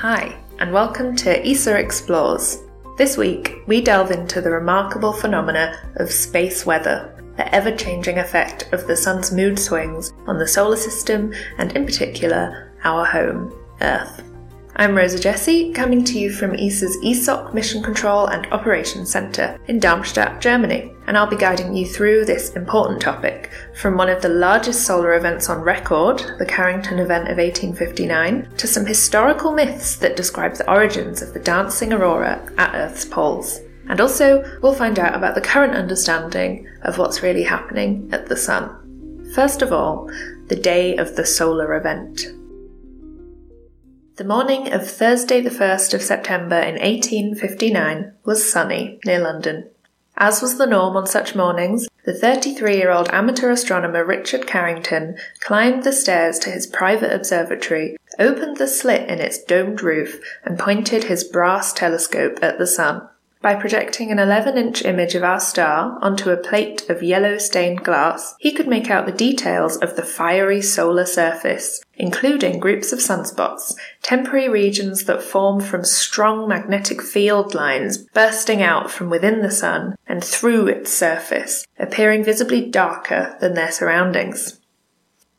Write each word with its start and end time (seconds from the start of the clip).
Hi, 0.00 0.36
and 0.58 0.74
welcome 0.74 1.16
to 1.16 1.48
ESA 1.48 1.78
Explores. 1.78 2.58
This 2.98 3.16
week, 3.16 3.62
we 3.66 3.80
delve 3.80 4.10
into 4.10 4.42
the 4.42 4.50
remarkable 4.50 5.14
phenomena 5.14 5.74
of 5.96 6.12
space 6.12 6.66
weather, 6.66 7.14
the 7.38 7.54
ever 7.54 7.74
changing 7.74 8.18
effect 8.18 8.70
of 8.74 8.86
the 8.86 8.94
sun's 8.94 9.32
mood 9.32 9.58
swings 9.58 10.12
on 10.26 10.36
the 10.36 10.46
solar 10.46 10.76
system 10.76 11.32
and, 11.56 11.72
in 11.72 11.86
particular, 11.86 12.74
our 12.84 13.06
home, 13.06 13.58
Earth. 13.80 14.22
I'm 14.78 14.94
Rosa 14.94 15.18
Jesse, 15.18 15.72
coming 15.72 16.04
to 16.04 16.18
you 16.18 16.30
from 16.30 16.54
ESA's 16.54 16.98
ESOC 16.98 17.54
Mission 17.54 17.82
Control 17.82 18.26
and 18.26 18.46
Operations 18.52 19.10
Centre 19.10 19.58
in 19.68 19.80
Darmstadt, 19.80 20.38
Germany, 20.42 20.92
and 21.06 21.16
I'll 21.16 21.26
be 21.26 21.34
guiding 21.34 21.74
you 21.74 21.86
through 21.86 22.26
this 22.26 22.50
important 22.50 23.00
topic 23.00 23.50
from 23.74 23.96
one 23.96 24.10
of 24.10 24.20
the 24.20 24.28
largest 24.28 24.84
solar 24.84 25.14
events 25.14 25.48
on 25.48 25.62
record, 25.62 26.22
the 26.38 26.44
Carrington 26.44 26.98
event 26.98 27.30
of 27.30 27.38
1859, 27.38 28.50
to 28.58 28.66
some 28.66 28.84
historical 28.84 29.50
myths 29.50 29.96
that 29.96 30.14
describe 30.14 30.56
the 30.56 30.70
origins 30.70 31.22
of 31.22 31.32
the 31.32 31.40
dancing 31.40 31.94
aurora 31.94 32.46
at 32.58 32.74
Earth's 32.74 33.06
poles. 33.06 33.60
And 33.88 33.98
also, 33.98 34.44
we'll 34.60 34.74
find 34.74 34.98
out 34.98 35.14
about 35.14 35.34
the 35.34 35.40
current 35.40 35.74
understanding 35.74 36.68
of 36.82 36.98
what's 36.98 37.22
really 37.22 37.44
happening 37.44 38.10
at 38.12 38.26
the 38.26 38.36
Sun. 38.36 39.32
First 39.34 39.62
of 39.62 39.72
all, 39.72 40.10
the 40.48 40.56
day 40.56 40.98
of 40.98 41.16
the 41.16 41.24
solar 41.24 41.78
event. 41.78 42.26
The 44.16 44.24
morning 44.24 44.72
of 44.72 44.88
Thursday, 44.90 45.42
the 45.42 45.50
1st 45.50 45.92
of 45.92 46.00
September 46.00 46.56
in 46.56 46.76
1859, 46.76 48.14
was 48.24 48.50
sunny 48.50 48.98
near 49.04 49.18
London. 49.18 49.68
As 50.16 50.40
was 50.40 50.56
the 50.56 50.64
norm 50.66 50.96
on 50.96 51.06
such 51.06 51.34
mornings, 51.34 51.86
the 52.06 52.14
33 52.14 52.78
year 52.78 52.90
old 52.90 53.10
amateur 53.10 53.50
astronomer 53.50 54.06
Richard 54.06 54.46
Carrington 54.46 55.18
climbed 55.40 55.84
the 55.84 55.92
stairs 55.92 56.38
to 56.38 56.50
his 56.50 56.66
private 56.66 57.12
observatory, 57.12 57.98
opened 58.18 58.56
the 58.56 58.68
slit 58.68 59.06
in 59.06 59.18
its 59.18 59.42
domed 59.44 59.82
roof, 59.82 60.18
and 60.46 60.58
pointed 60.58 61.04
his 61.04 61.22
brass 61.22 61.74
telescope 61.74 62.38
at 62.40 62.56
the 62.56 62.66
sun. 62.66 63.06
By 63.46 63.54
projecting 63.54 64.10
an 64.10 64.18
11 64.18 64.58
inch 64.58 64.84
image 64.84 65.14
of 65.14 65.22
our 65.22 65.38
star 65.38 66.00
onto 66.02 66.30
a 66.30 66.36
plate 66.36 66.90
of 66.90 67.00
yellow 67.00 67.38
stained 67.38 67.84
glass, 67.84 68.34
he 68.40 68.50
could 68.50 68.66
make 68.66 68.90
out 68.90 69.06
the 69.06 69.12
details 69.12 69.76
of 69.76 69.94
the 69.94 70.02
fiery 70.02 70.60
solar 70.60 71.06
surface, 71.06 71.80
including 71.94 72.58
groups 72.58 72.92
of 72.92 72.98
sunspots, 72.98 73.76
temporary 74.02 74.48
regions 74.48 75.04
that 75.04 75.22
form 75.22 75.60
from 75.60 75.84
strong 75.84 76.48
magnetic 76.48 77.00
field 77.00 77.54
lines 77.54 77.98
bursting 77.98 78.62
out 78.62 78.90
from 78.90 79.10
within 79.10 79.42
the 79.42 79.52
sun 79.52 79.94
and 80.08 80.24
through 80.24 80.66
its 80.66 80.92
surface, 80.92 81.64
appearing 81.78 82.24
visibly 82.24 82.68
darker 82.68 83.36
than 83.38 83.54
their 83.54 83.70
surroundings. 83.70 84.58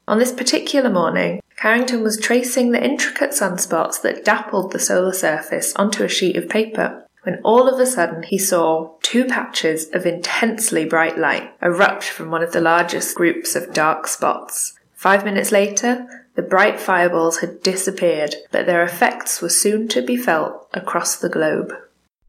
On 0.07 0.17
this 0.17 0.31
particular 0.31 0.89
morning, 0.89 1.41
Carrington 1.57 2.03
was 2.03 2.17
tracing 2.17 2.71
the 2.71 2.81
intricate 2.81 3.31
sunspots 3.31 4.01
that 4.01 4.23
dappled 4.23 4.71
the 4.71 4.79
solar 4.79 5.11
surface 5.11 5.75
onto 5.75 6.05
a 6.05 6.07
sheet 6.07 6.37
of 6.37 6.47
paper 6.47 7.03
when 7.27 7.41
all 7.43 7.67
of 7.67 7.77
a 7.77 7.85
sudden 7.85 8.23
he 8.23 8.37
saw 8.37 8.89
two 9.01 9.25
patches 9.25 9.89
of 9.93 10.05
intensely 10.05 10.85
bright 10.85 11.17
light 11.17 11.51
erupt 11.61 12.05
from 12.05 12.31
one 12.31 12.41
of 12.41 12.53
the 12.53 12.61
largest 12.61 13.13
groups 13.17 13.53
of 13.53 13.73
dark 13.73 14.07
spots. 14.07 14.79
Five 14.95 15.25
minutes 15.25 15.51
later, 15.51 16.25
the 16.35 16.41
bright 16.41 16.79
fireballs 16.79 17.39
had 17.39 17.61
disappeared, 17.61 18.35
but 18.49 18.65
their 18.65 18.81
effects 18.81 19.41
were 19.41 19.49
soon 19.49 19.89
to 19.89 20.01
be 20.01 20.15
felt 20.15 20.69
across 20.73 21.17
the 21.17 21.27
globe. 21.27 21.73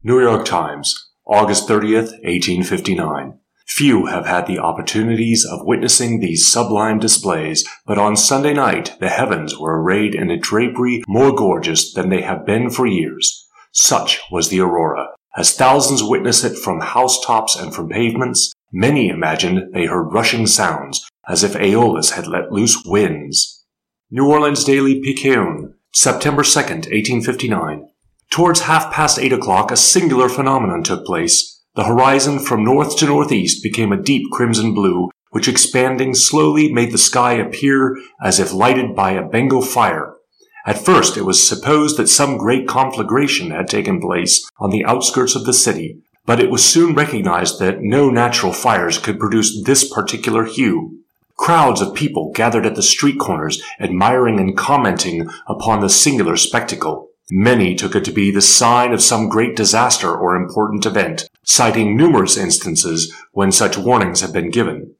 New 0.03 0.19
York 0.19 0.43
Times, 0.43 1.11
August 1.25 1.69
30th, 1.69 2.11
1859. 2.25 3.39
Few 3.67 4.07
have 4.07 4.25
had 4.25 4.47
the 4.47 4.59
opportunities 4.59 5.45
of 5.49 5.65
witnessing 5.65 6.19
these 6.19 6.45
sublime 6.45 6.99
displays, 6.99 7.65
but 7.85 7.97
on 7.97 8.17
Sunday 8.17 8.53
night 8.53 8.97
the 8.99 9.07
heavens 9.07 9.57
were 9.57 9.81
arrayed 9.81 10.13
in 10.13 10.29
a 10.29 10.37
drapery 10.37 11.03
more 11.07 11.33
gorgeous 11.33 11.93
than 11.93 12.09
they 12.09 12.21
have 12.21 12.45
been 12.45 12.69
for 12.69 12.85
years. 12.85 13.45
Such 13.71 14.19
was 14.31 14.49
the 14.49 14.59
aurora. 14.59 15.07
As 15.37 15.55
thousands 15.55 16.03
witnessed 16.03 16.43
it 16.43 16.57
from 16.57 16.81
housetops 16.81 17.55
and 17.55 17.73
from 17.73 17.89
pavements, 17.89 18.51
many 18.71 19.09
imagined 19.09 19.73
they 19.73 19.85
heard 19.85 20.13
rushing 20.13 20.47
sounds, 20.47 21.07
as 21.27 21.43
if 21.43 21.55
Aeolus 21.55 22.11
had 22.11 22.27
let 22.27 22.51
loose 22.51 22.83
winds. 22.85 23.63
New 24.11 24.27
Orleans 24.27 24.63
Daily 24.63 25.01
Picayune, 25.01 25.75
September 25.93 26.41
2nd, 26.41 26.89
1859. 26.89 27.87
Towards 28.31 28.61
half 28.61 28.91
past 28.91 29.19
eight 29.19 29.33
o'clock, 29.33 29.71
a 29.71 29.77
singular 29.77 30.29
phenomenon 30.29 30.83
took 30.83 31.05
place. 31.05 31.63
The 31.75 31.83
horizon 31.83 32.39
from 32.39 32.63
north 32.63 32.97
to 32.97 33.05
northeast 33.05 33.63
became 33.63 33.91
a 33.91 34.01
deep 34.01 34.23
crimson 34.31 34.73
blue, 34.73 35.09
which 35.31 35.47
expanding 35.47 36.15
slowly 36.15 36.73
made 36.73 36.91
the 36.91 36.97
sky 36.97 37.33
appear 37.33 37.95
as 38.23 38.39
if 38.39 38.51
lighted 38.51 38.95
by 38.95 39.11
a 39.11 39.27
Bengal 39.27 39.61
fire. 39.61 40.15
At 40.69 40.85
first, 40.85 41.17
it 41.17 41.25
was 41.25 41.49
supposed 41.49 41.97
that 41.97 42.09
some 42.09 42.37
great 42.37 42.67
conflagration 42.67 43.49
had 43.49 43.67
taken 43.67 43.99
place 43.99 44.47
on 44.59 44.69
the 44.69 44.85
outskirts 44.85 45.33
of 45.33 45.45
the 45.45 45.51
city, 45.51 45.97
but 46.27 46.39
it 46.39 46.51
was 46.51 46.63
soon 46.63 46.93
recognized 46.93 47.57
that 47.57 47.81
no 47.81 48.11
natural 48.11 48.53
fires 48.53 48.99
could 48.99 49.19
produce 49.19 49.63
this 49.63 49.91
particular 49.91 50.45
hue. 50.45 50.99
Crowds 51.35 51.81
of 51.81 51.95
people 51.95 52.31
gathered 52.35 52.67
at 52.67 52.75
the 52.75 52.83
street 52.83 53.17
corners, 53.17 53.59
admiring 53.79 54.39
and 54.39 54.55
commenting 54.55 55.27
upon 55.47 55.81
the 55.81 55.89
singular 55.89 56.37
spectacle. 56.37 57.09
Many 57.31 57.73
took 57.73 57.95
it 57.95 58.05
to 58.05 58.11
be 58.11 58.29
the 58.29 58.39
sign 58.39 58.93
of 58.93 59.01
some 59.01 59.27
great 59.27 59.55
disaster 59.55 60.15
or 60.15 60.35
important 60.35 60.85
event, 60.85 61.27
citing 61.41 61.97
numerous 61.97 62.37
instances 62.37 63.11
when 63.31 63.51
such 63.51 63.75
warnings 63.75 64.21
had 64.21 64.31
been 64.31 64.51
given. 64.51 64.93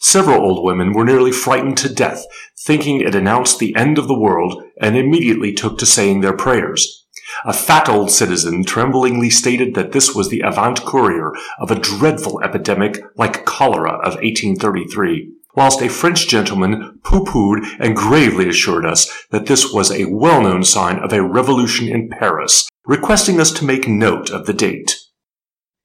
Several 0.00 0.40
old 0.40 0.64
women 0.64 0.92
were 0.92 1.04
nearly 1.04 1.32
frightened 1.32 1.76
to 1.78 1.92
death, 1.92 2.24
thinking 2.64 3.00
it 3.00 3.14
announced 3.14 3.58
the 3.58 3.74
end 3.76 3.98
of 3.98 4.08
the 4.08 4.18
world, 4.18 4.62
and 4.80 4.96
immediately 4.96 5.52
took 5.52 5.78
to 5.78 5.86
saying 5.86 6.20
their 6.20 6.36
prayers. 6.36 7.06
A 7.44 7.52
fat 7.52 7.88
old 7.88 8.10
citizen 8.10 8.64
tremblingly 8.64 9.30
stated 9.30 9.74
that 9.74 9.92
this 9.92 10.14
was 10.14 10.28
the 10.28 10.40
avant 10.40 10.84
courier 10.84 11.32
of 11.58 11.70
a 11.70 11.78
dreadful 11.78 12.42
epidemic 12.42 12.98
like 13.16 13.44
cholera 13.44 13.92
of 13.92 14.14
1833, 14.16 15.32
whilst 15.54 15.82
a 15.82 15.88
French 15.88 16.28
gentleman 16.28 17.00
pooh-poohed 17.04 17.64
and 17.78 17.96
gravely 17.96 18.48
assured 18.48 18.84
us 18.84 19.10
that 19.30 19.46
this 19.46 19.72
was 19.72 19.90
a 19.90 20.06
well-known 20.06 20.64
sign 20.64 20.98
of 20.98 21.12
a 21.12 21.22
revolution 21.22 21.88
in 21.88 22.08
Paris, 22.08 22.68
requesting 22.86 23.40
us 23.40 23.52
to 23.52 23.64
make 23.64 23.88
note 23.88 24.30
of 24.30 24.46
the 24.46 24.54
date. 24.54 24.96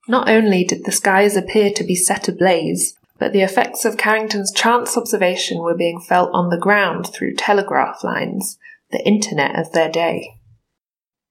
Not 0.08 0.30
only 0.30 0.64
did 0.64 0.86
the 0.86 0.92
skies 0.92 1.36
appear 1.36 1.72
to 1.76 1.84
be 1.84 1.96
set 1.96 2.28
ablaze, 2.28 2.97
but 3.20 3.34
the 3.34 3.42
effects 3.42 3.86
of 3.86 3.98
Carrington's 3.98 4.52
chance 4.52 4.98
observation 4.98 5.60
were 5.60 5.76
being 5.76 6.00
felt 6.00 6.30
on 6.34 6.50
the 6.50 6.58
ground 6.58 7.08
through 7.08 7.36
telegraph 7.36 8.04
lines, 8.04 8.58
the 8.92 9.06
internet 9.06 9.58
of 9.58 9.72
their 9.72 9.90
day. 9.90 10.40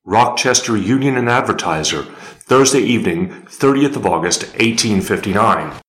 Rochester 0.04 0.76
Union 0.76 1.16
and 1.16 1.28
Advertiser, 1.28 2.02
Thursday 2.02 2.80
evening, 2.80 3.28
30th 3.46 3.96
of 3.96 4.06
August, 4.06 4.42
1859. 4.58 5.80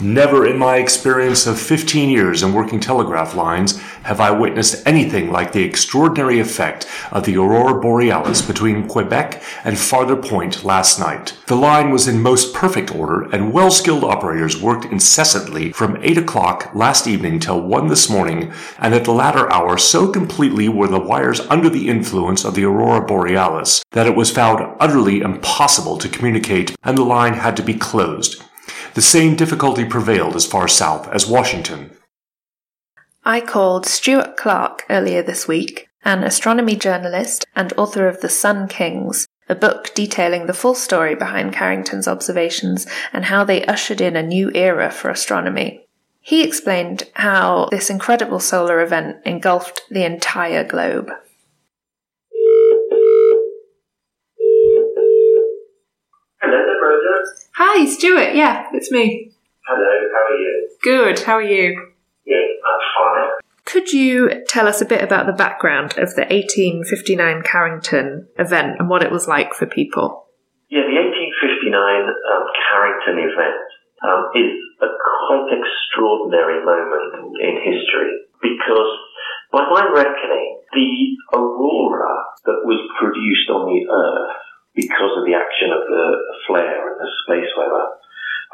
Never 0.00 0.46
in 0.46 0.58
my 0.58 0.76
experience 0.76 1.44
of 1.48 1.58
15 1.58 2.08
years 2.08 2.44
in 2.44 2.52
working 2.52 2.78
telegraph 2.78 3.34
lines 3.34 3.80
have 4.04 4.20
I 4.20 4.30
witnessed 4.30 4.86
anything 4.86 5.32
like 5.32 5.50
the 5.50 5.64
extraordinary 5.64 6.38
effect 6.38 6.86
of 7.10 7.24
the 7.24 7.36
aurora 7.36 7.80
borealis 7.80 8.40
between 8.40 8.86
Quebec 8.86 9.42
and 9.64 9.76
Father 9.76 10.14
Point 10.14 10.62
last 10.62 11.00
night. 11.00 11.36
The 11.48 11.56
line 11.56 11.90
was 11.90 12.06
in 12.06 12.22
most 12.22 12.54
perfect 12.54 12.94
order 12.94 13.22
and 13.34 13.52
well-skilled 13.52 14.04
operators 14.04 14.62
worked 14.62 14.84
incessantly 14.84 15.72
from 15.72 15.98
8 16.00 16.18
o'clock 16.18 16.70
last 16.76 17.08
evening 17.08 17.40
till 17.40 17.60
1 17.60 17.88
this 17.88 18.08
morning 18.08 18.52
and 18.78 18.94
at 18.94 19.04
the 19.04 19.10
latter 19.10 19.52
hour 19.52 19.76
so 19.76 20.12
completely 20.12 20.68
were 20.68 20.86
the 20.86 21.00
wires 21.00 21.40
under 21.50 21.68
the 21.68 21.88
influence 21.88 22.44
of 22.44 22.54
the 22.54 22.64
aurora 22.64 23.04
borealis 23.04 23.82
that 23.90 24.06
it 24.06 24.14
was 24.14 24.30
found 24.30 24.76
utterly 24.78 25.22
impossible 25.22 25.98
to 25.98 26.08
communicate 26.08 26.76
and 26.84 26.96
the 26.96 27.02
line 27.02 27.34
had 27.34 27.56
to 27.56 27.64
be 27.64 27.74
closed. 27.74 28.44
The 28.98 29.02
same 29.02 29.36
difficulty 29.36 29.84
prevailed 29.84 30.34
as 30.34 30.44
far 30.44 30.66
south 30.66 31.06
as 31.12 31.24
Washington. 31.24 31.92
I 33.24 33.40
called 33.40 33.86
Stuart 33.86 34.36
Clark 34.36 34.86
earlier 34.90 35.22
this 35.22 35.46
week, 35.46 35.88
an 36.04 36.24
astronomy 36.24 36.74
journalist 36.74 37.46
and 37.54 37.72
author 37.76 38.08
of 38.08 38.22
The 38.22 38.28
Sun 38.28 38.66
Kings, 38.66 39.28
a 39.48 39.54
book 39.54 39.94
detailing 39.94 40.46
the 40.46 40.52
full 40.52 40.74
story 40.74 41.14
behind 41.14 41.52
Carrington's 41.52 42.08
observations 42.08 42.88
and 43.12 43.26
how 43.26 43.44
they 43.44 43.64
ushered 43.66 44.00
in 44.00 44.16
a 44.16 44.22
new 44.24 44.50
era 44.52 44.90
for 44.90 45.10
astronomy. 45.10 45.86
He 46.20 46.42
explained 46.42 47.04
how 47.12 47.68
this 47.70 47.90
incredible 47.90 48.40
solar 48.40 48.80
event 48.80 49.18
engulfed 49.24 49.82
the 49.88 50.04
entire 50.04 50.64
globe. 50.64 51.12
Hi, 57.58 57.86
Stuart. 57.86 58.38
Yeah, 58.38 58.70
it's 58.72 58.92
me. 58.92 59.34
Hello, 59.66 59.82
how 60.14 60.30
are 60.30 60.38
you? 60.38 60.70
Good. 60.80 61.18
How 61.18 61.34
are 61.34 61.42
you? 61.42 61.90
Yeah, 62.24 62.38
I'm 62.38 62.80
fine. 62.94 63.30
Could 63.64 63.90
you 63.92 64.46
tell 64.46 64.68
us 64.68 64.80
a 64.80 64.86
bit 64.86 65.02
about 65.02 65.26
the 65.26 65.32
background 65.32 65.98
of 65.98 66.14
the 66.14 66.22
1859 66.30 67.42
Carrington 67.42 68.28
event 68.38 68.78
and 68.78 68.88
what 68.88 69.02
it 69.02 69.10
was 69.10 69.26
like 69.26 69.54
for 69.54 69.66
people? 69.66 70.30
Yeah, 70.70 70.86
the 70.86 71.02
1859 71.02 71.74
um, 71.74 72.46
Carrington 72.70 73.26
event 73.26 73.66
um, 74.06 74.30
is 74.38 74.54
a 74.78 74.90
quite 75.26 75.50
extraordinary 75.58 76.62
moment 76.62 77.42
in 77.42 77.58
history 77.58 78.22
because 78.38 78.92
by 79.50 79.66
my 79.66 79.82
reckoning, 79.82 80.62
the 80.70 81.34
aurora 81.34 82.22
that 82.46 82.62
was 82.62 82.78
produced 83.02 83.50
on 83.50 83.66
the 83.66 83.82
Earth 83.90 84.47
because 84.78 85.10
of 85.18 85.26
the 85.26 85.34
action 85.34 85.74
of 85.74 85.82
the 85.90 86.06
flare 86.46 86.94
and 86.94 87.02
the 87.02 87.10
space 87.26 87.50
weather, 87.58 87.98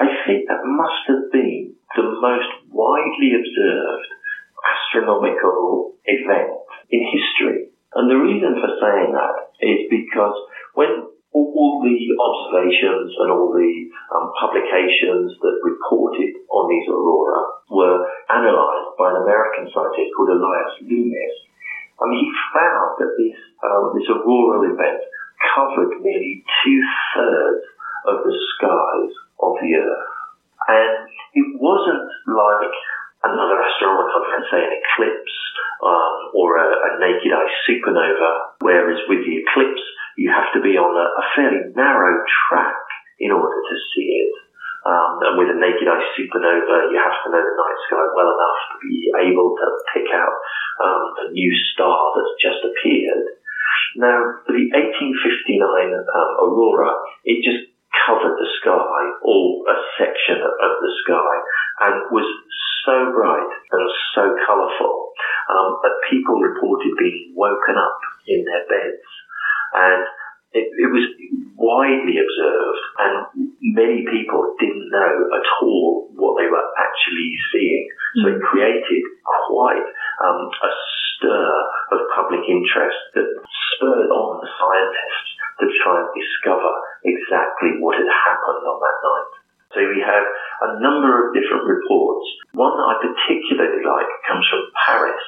I 0.00 0.08
think 0.24 0.48
that 0.48 0.64
must 0.64 1.04
have 1.12 1.28
been 1.28 1.76
the 1.92 2.08
most 2.16 2.48
widely 2.72 3.36
observed 3.36 4.08
astronomical 4.64 5.92
event 6.08 6.64
in 6.88 7.04
history. 7.12 7.68
And 7.92 8.08
the 8.08 8.16
reason 8.16 8.56
for 8.56 8.72
saying 8.80 9.12
that 9.12 9.36
is 9.60 9.84
because 9.92 10.34
when 10.72 11.12
all 11.34 11.82
the 11.84 11.98
observations 12.16 13.10
and 13.20 13.28
all 13.28 13.52
the 13.52 13.74
um, 14.14 14.30
publications 14.38 15.34
that 15.42 15.56
reported 15.60 16.30
on 16.48 16.64
these 16.70 16.88
aurora 16.88 17.42
were 17.68 18.00
analysed 18.30 18.94
by 18.96 19.10
an 19.12 19.18
American 19.26 19.66
scientist 19.74 20.14
called 20.14 20.30
Elias 20.30 20.74
Loomis. 20.86 21.36
I 21.98 22.06
mean, 22.06 22.26
he 22.26 22.30
found 22.54 22.90
that 23.02 23.12
this 23.18 23.38
um, 23.66 23.94
this 23.98 24.06
auroral 24.10 24.62
event 24.66 25.02
covered 25.52 26.00
nearly 26.00 26.44
two 26.64 26.80
thirds 27.14 27.64
of 28.06 28.16
the 28.24 28.34
skies 28.56 29.12
of 29.40 29.52
the 29.60 29.70
Earth, 29.76 30.12
and 30.68 31.08
it 31.34 31.48
wasn't 31.60 32.08
like 32.28 32.74
another 33.24 33.56
astronomical 33.60 34.20
event, 34.28 34.44
say 34.52 34.62
an 34.64 34.74
eclipse 34.76 35.36
um, 35.80 36.16
or 36.36 36.60
a, 36.60 36.68
a 36.68 36.90
naked 37.00 37.32
eye 37.32 37.52
supernova, 37.64 38.60
whereas 38.60 39.00
with 39.08 39.24
the 39.24 39.36
eclipse 39.40 39.84
you 40.16 40.30
have 40.30 40.52
to 40.54 40.62
be 40.62 40.78
on 40.78 40.94
a, 40.94 41.06
a 41.18 41.24
fairly 41.34 41.74
narrow 41.74 42.22
track 42.46 42.78
in 43.18 43.32
order 43.32 43.60
to 43.60 43.76
see 43.92 44.28
it. 44.28 44.34
Um, 44.84 45.16
and 45.24 45.34
with 45.40 45.48
a 45.48 45.58
naked 45.58 45.88
eye 45.88 46.04
supernova, 46.12 46.92
you 46.92 47.00
have 47.00 47.18
to 47.24 47.32
know 47.32 47.40
the 47.40 47.56
night 47.56 47.80
sky 47.88 48.04
well 48.12 48.28
enough 48.28 48.60
to 48.68 48.76
be 48.84 49.08
able 49.16 49.56
to 49.56 49.66
pick 49.96 50.08
out 50.12 50.36
um, 50.84 51.04
a 51.24 51.26
new 51.32 51.52
star 51.72 52.12
that's 52.12 52.36
just 52.36 52.60
appeared. 52.60 53.40
Now, 53.96 54.18
the 54.46 54.60
1859 54.74 55.94
um, 55.94 56.30
aurora, 56.42 56.92
it 57.24 57.44
just 57.44 57.70
covered 58.06 58.36
the 58.36 58.50
sky, 58.60 59.00
or 59.22 59.64
a 59.70 59.76
section 59.96 60.38
of 60.42 60.72
the 60.82 60.92
sky, 61.06 61.34
and 61.88 61.94
was 62.10 62.26
so 62.84 63.12
bright 63.14 63.52
and 63.72 63.86
so 64.14 64.34
colourful 64.46 64.94
um, 65.48 65.78
that 65.82 65.94
people 66.10 66.36
reported 66.42 66.92
being 66.98 67.32
woken 67.34 67.76
up 67.78 67.98
in 68.26 68.44
their 68.44 68.64
beds 68.68 69.04
and 69.74 70.06
it, 70.54 70.70
it, 70.70 70.90
was 70.94 71.02
widely 71.58 72.14
observed, 72.14 72.82
and 73.02 73.50
many 73.74 74.06
people 74.06 74.54
didn't 74.58 74.86
know 74.86 75.12
at 75.34 75.46
all 75.62 76.06
what 76.14 76.38
they 76.38 76.46
were 76.46 76.62
actually 76.78 77.34
seeing. 77.50 77.86
So 78.22 78.30
it 78.30 78.40
created 78.40 79.02
quite 79.50 79.82
um, 80.22 80.46
a 80.46 80.70
stir 81.24 81.48
of 81.96 82.00
public 82.12 82.44
interest 82.44 83.00
that 83.16 83.28
spurred 83.72 84.12
on 84.12 84.44
the 84.44 84.48
scientists 84.60 85.30
to 85.60 85.66
try 85.80 86.04
and 86.04 86.10
discover 86.12 86.72
exactly 87.08 87.80
what 87.80 87.96
had 87.96 88.10
happened 88.12 88.64
on 88.68 88.78
that 88.84 88.98
night. 89.00 89.30
So 89.72 89.78
we 89.88 90.04
have 90.04 90.26
a 90.68 90.70
number 90.78 91.10
of 91.10 91.34
different 91.34 91.64
reports. 91.66 92.26
One 92.52 92.76
that 92.76 92.90
I 92.92 92.94
particularly 93.02 93.82
like 93.82 94.10
comes 94.28 94.46
from 94.46 94.70
Paris, 94.86 95.24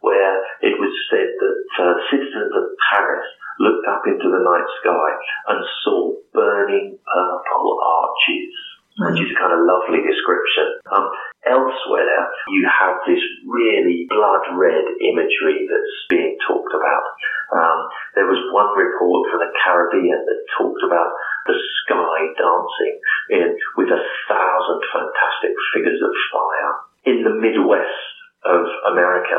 where 0.00 0.40
it 0.64 0.78
was 0.80 0.92
said 1.10 1.28
that 1.28 1.56
uh, 1.76 1.94
citizens 2.08 2.52
of 2.56 2.72
Paris 2.88 3.26
looked 3.60 3.86
up 3.86 4.02
into 4.08 4.32
the 4.32 4.40
night 4.40 4.68
sky 4.80 5.08
and 5.52 5.60
saw 5.84 6.16
burning 6.32 6.96
purple 7.04 7.76
arches, 7.84 8.52
which 8.96 9.20
is 9.20 9.30
a 9.32 9.38
kind 9.38 9.52
of 9.52 9.60
lovely 9.60 10.00
description. 10.00 10.80
Um, 10.88 11.12
elsewhere, 11.46 12.22
you 12.48 12.62
have 12.66 13.02
this 13.06 13.22
really 13.46 14.06
blood 14.08 14.44
red 14.54 14.86
imagery 15.00 15.66
that's 15.66 15.96
being 16.08 16.38
talked 16.46 16.74
about. 16.74 17.06
Um, 17.52 17.78
there 18.14 18.30
was 18.30 18.40
one 18.54 18.72
report 18.78 19.30
from 19.30 19.40
the 19.42 19.52
Caribbean 19.62 20.22
that 20.22 20.52
talked 20.58 20.82
about 20.86 21.10
the 21.46 21.58
sky 21.84 22.16
dancing 22.38 22.94
in 23.30 23.48
with 23.76 23.90
a 23.90 24.02
thousand 24.30 24.80
fantastic 24.94 25.54
figures 25.74 26.00
of 26.00 26.12
fire. 26.30 26.72
In 27.02 27.26
the 27.26 27.34
Midwest, 27.34 28.12
of 28.44 28.66
America, 28.90 29.38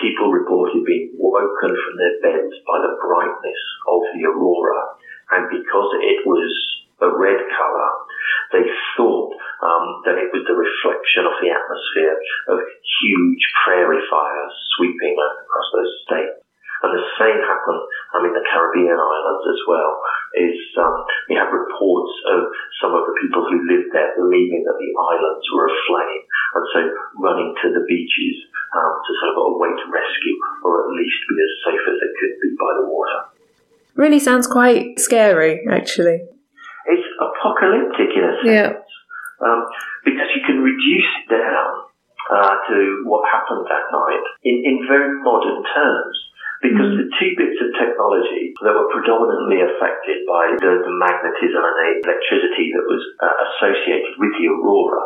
people 0.00 0.30
reported 0.30 0.86
being 0.86 1.10
woken 1.18 1.74
from 1.74 1.94
their 1.98 2.16
beds 2.22 2.54
by 2.66 2.78
the 2.78 2.94
brightness 3.02 3.62
of 3.90 4.00
the 4.14 4.22
aurora. 4.30 4.94
And 5.34 5.50
because 5.50 5.90
it 5.98 6.22
was 6.22 6.52
a 7.02 7.10
red 7.10 7.40
colour, 7.50 7.90
they 8.52 8.66
thought 8.96 9.34
that 10.04 10.20
it 10.20 10.30
was 10.32 10.44
the 10.46 10.56
reflection 10.56 11.24
of 11.26 11.36
the 11.40 11.50
atmosphere 11.50 12.16
of 12.52 12.58
huge 13.02 13.42
prairie 13.64 14.04
fires 14.08 14.54
sweeping 14.76 15.16
across 15.16 15.68
those 15.72 15.92
states. 16.06 16.38
And 16.84 16.92
the 16.92 17.06
same 17.16 17.40
happened 17.40 17.84
I 18.14 18.22
mean, 18.22 18.30
the 18.30 18.46
Caribbean 18.46 18.94
islands 18.94 19.44
as 19.50 19.60
well. 19.66 19.92
Is 20.38 20.58
um, 20.78 21.02
we 21.26 21.34
have 21.34 21.50
reports 21.50 22.14
of 22.30 22.46
some 22.78 22.94
of 22.94 23.02
the 23.06 23.14
people 23.18 23.42
who 23.42 23.58
lived 23.66 23.90
there 23.90 24.14
believing 24.14 24.62
that 24.62 24.78
the 24.78 24.90
islands 24.94 25.46
were 25.50 25.66
aflame, 25.66 26.22
and 26.54 26.64
so 26.70 26.80
running 27.18 27.54
to 27.58 27.74
the 27.74 27.82
beaches 27.90 28.36
um, 28.70 28.94
to 29.02 29.10
sort 29.18 29.30
of 29.34 29.38
await 29.50 29.78
rescue, 29.90 30.38
or 30.62 30.86
at 30.86 30.94
least 30.94 31.18
be 31.26 31.34
as 31.42 31.52
safe 31.66 31.84
as 31.90 31.96
they 31.98 32.12
could 32.18 32.34
be 32.38 32.50
by 32.54 32.72
the 32.78 32.86
water. 32.86 33.20
Really 33.94 34.22
sounds 34.22 34.46
quite 34.46 34.98
scary, 34.98 35.66
actually. 35.70 36.22
It's 36.86 37.08
apocalyptic 37.18 38.10
in 38.14 38.24
a 38.26 38.34
sense, 38.42 38.46
yeah. 38.46 38.70
Um, 39.44 39.60
because 40.04 40.28
you 40.32 40.42
can 40.48 40.64
reduce 40.64 41.10
it 41.20 41.26
down 41.28 41.70
uh, 42.32 42.54
to 42.68 43.04
what 43.04 43.28
happened 43.28 43.68
that 43.68 43.86
night 43.92 44.24
in, 44.42 44.56
in 44.64 44.76
very 44.88 45.12
modern 45.20 45.60
terms 45.60 46.16
because 46.64 46.96
the 46.96 47.08
two 47.20 47.30
bits 47.36 47.60
of 47.60 47.76
technology 47.76 48.56
that 48.64 48.72
were 48.72 48.88
predominantly 48.88 49.60
affected 49.60 50.24
by 50.24 50.48
the, 50.56 50.72
the 50.80 50.94
magnetism 50.96 51.60
and 51.60 51.76
the 51.76 51.88
electricity 52.08 52.72
that 52.72 52.86
was 52.88 53.02
uh, 53.20 53.36
associated 53.52 54.16
with 54.16 54.32
the 54.40 54.48
aurora 54.48 55.04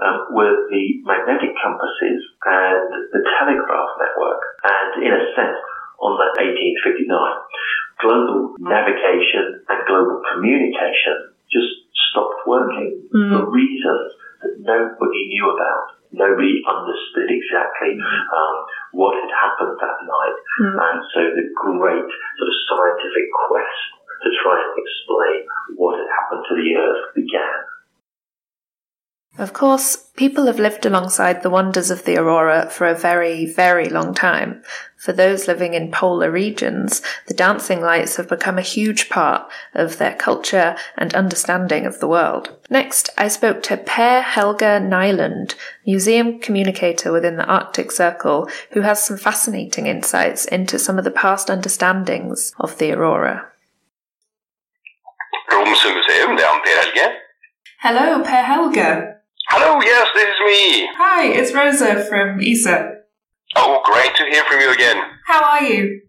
um, 0.00 0.16
were 0.32 0.56
the 0.72 0.84
magnetic 1.04 1.52
compasses 1.60 2.20
and 2.48 2.88
the 3.12 3.20
telegraph 3.36 3.90
network. 4.00 4.40
And 4.64 4.90
in 5.04 5.12
a 5.12 5.22
sense, 5.36 5.60
the 21.34 21.46
great 21.54 22.08
sort 22.38 22.50
of 22.50 22.58
scientific 22.70 23.26
quest 23.48 23.80
to 24.22 24.28
try 24.42 24.56
and 24.56 24.74
explain 24.78 25.38
what 25.76 25.98
had 25.98 26.08
happened 26.08 26.44
to 26.48 26.54
the 26.54 26.68
Earth 26.78 27.04
began. 27.14 27.58
Of 29.36 29.52
course, 29.52 29.96
people 30.16 30.46
have 30.46 30.60
lived 30.60 30.86
alongside 30.86 31.42
the 31.42 31.50
wonders 31.50 31.90
of 31.90 32.04
the 32.04 32.16
aurora 32.16 32.70
for 32.70 32.86
a 32.86 32.94
very, 32.94 33.46
very 33.46 33.88
long 33.88 34.14
time. 34.14 34.62
For 34.96 35.12
those 35.12 35.48
living 35.48 35.74
in 35.74 35.90
polar 35.90 36.30
regions, 36.30 37.02
the 37.26 37.34
dancing 37.34 37.80
lights 37.80 38.14
have 38.14 38.28
become 38.28 38.58
a 38.58 38.62
huge 38.62 39.08
part 39.08 39.50
of 39.74 39.98
their 39.98 40.14
culture 40.14 40.76
and 40.96 41.12
understanding 41.14 41.84
of 41.84 41.98
the 41.98 42.06
world. 42.06 42.56
Next, 42.70 43.10
I 43.18 43.26
spoke 43.26 43.64
to 43.64 43.76
Per 43.76 44.20
Helge 44.20 44.80
Nyland, 44.80 45.56
museum 45.84 46.38
communicator 46.38 47.10
within 47.10 47.36
the 47.36 47.46
Arctic 47.46 47.90
Circle, 47.90 48.48
who 48.70 48.82
has 48.82 49.02
some 49.02 49.16
fascinating 49.16 49.88
insights 49.88 50.44
into 50.44 50.78
some 50.78 50.96
of 50.96 51.02
the 51.02 51.10
past 51.10 51.50
understandings 51.50 52.54
of 52.60 52.78
the 52.78 52.92
aurora. 52.92 53.48
Tromsø 55.50 55.88
Museum, 55.92 56.36
det 56.36 56.44
er 56.44 56.48
är 56.48 56.62
Per 56.64 56.76
Helge. 56.82 57.24
Hello, 57.82 58.24
Per 58.24 58.42
Helge. 58.42 59.13
Hello, 59.54 59.78
yes, 59.78 60.10
this 60.18 60.26
is 60.26 60.40
me. 60.42 60.90
Hi, 60.98 61.30
it's 61.30 61.54
Rosa 61.54 62.02
from 62.10 62.42
ESA. 62.42 63.06
Oh, 63.54 63.86
great 63.86 64.10
to 64.18 64.26
hear 64.26 64.42
from 64.50 64.58
you 64.58 64.74
again. 64.74 64.98
How 65.30 65.46
are 65.46 65.62
you? 65.62 66.02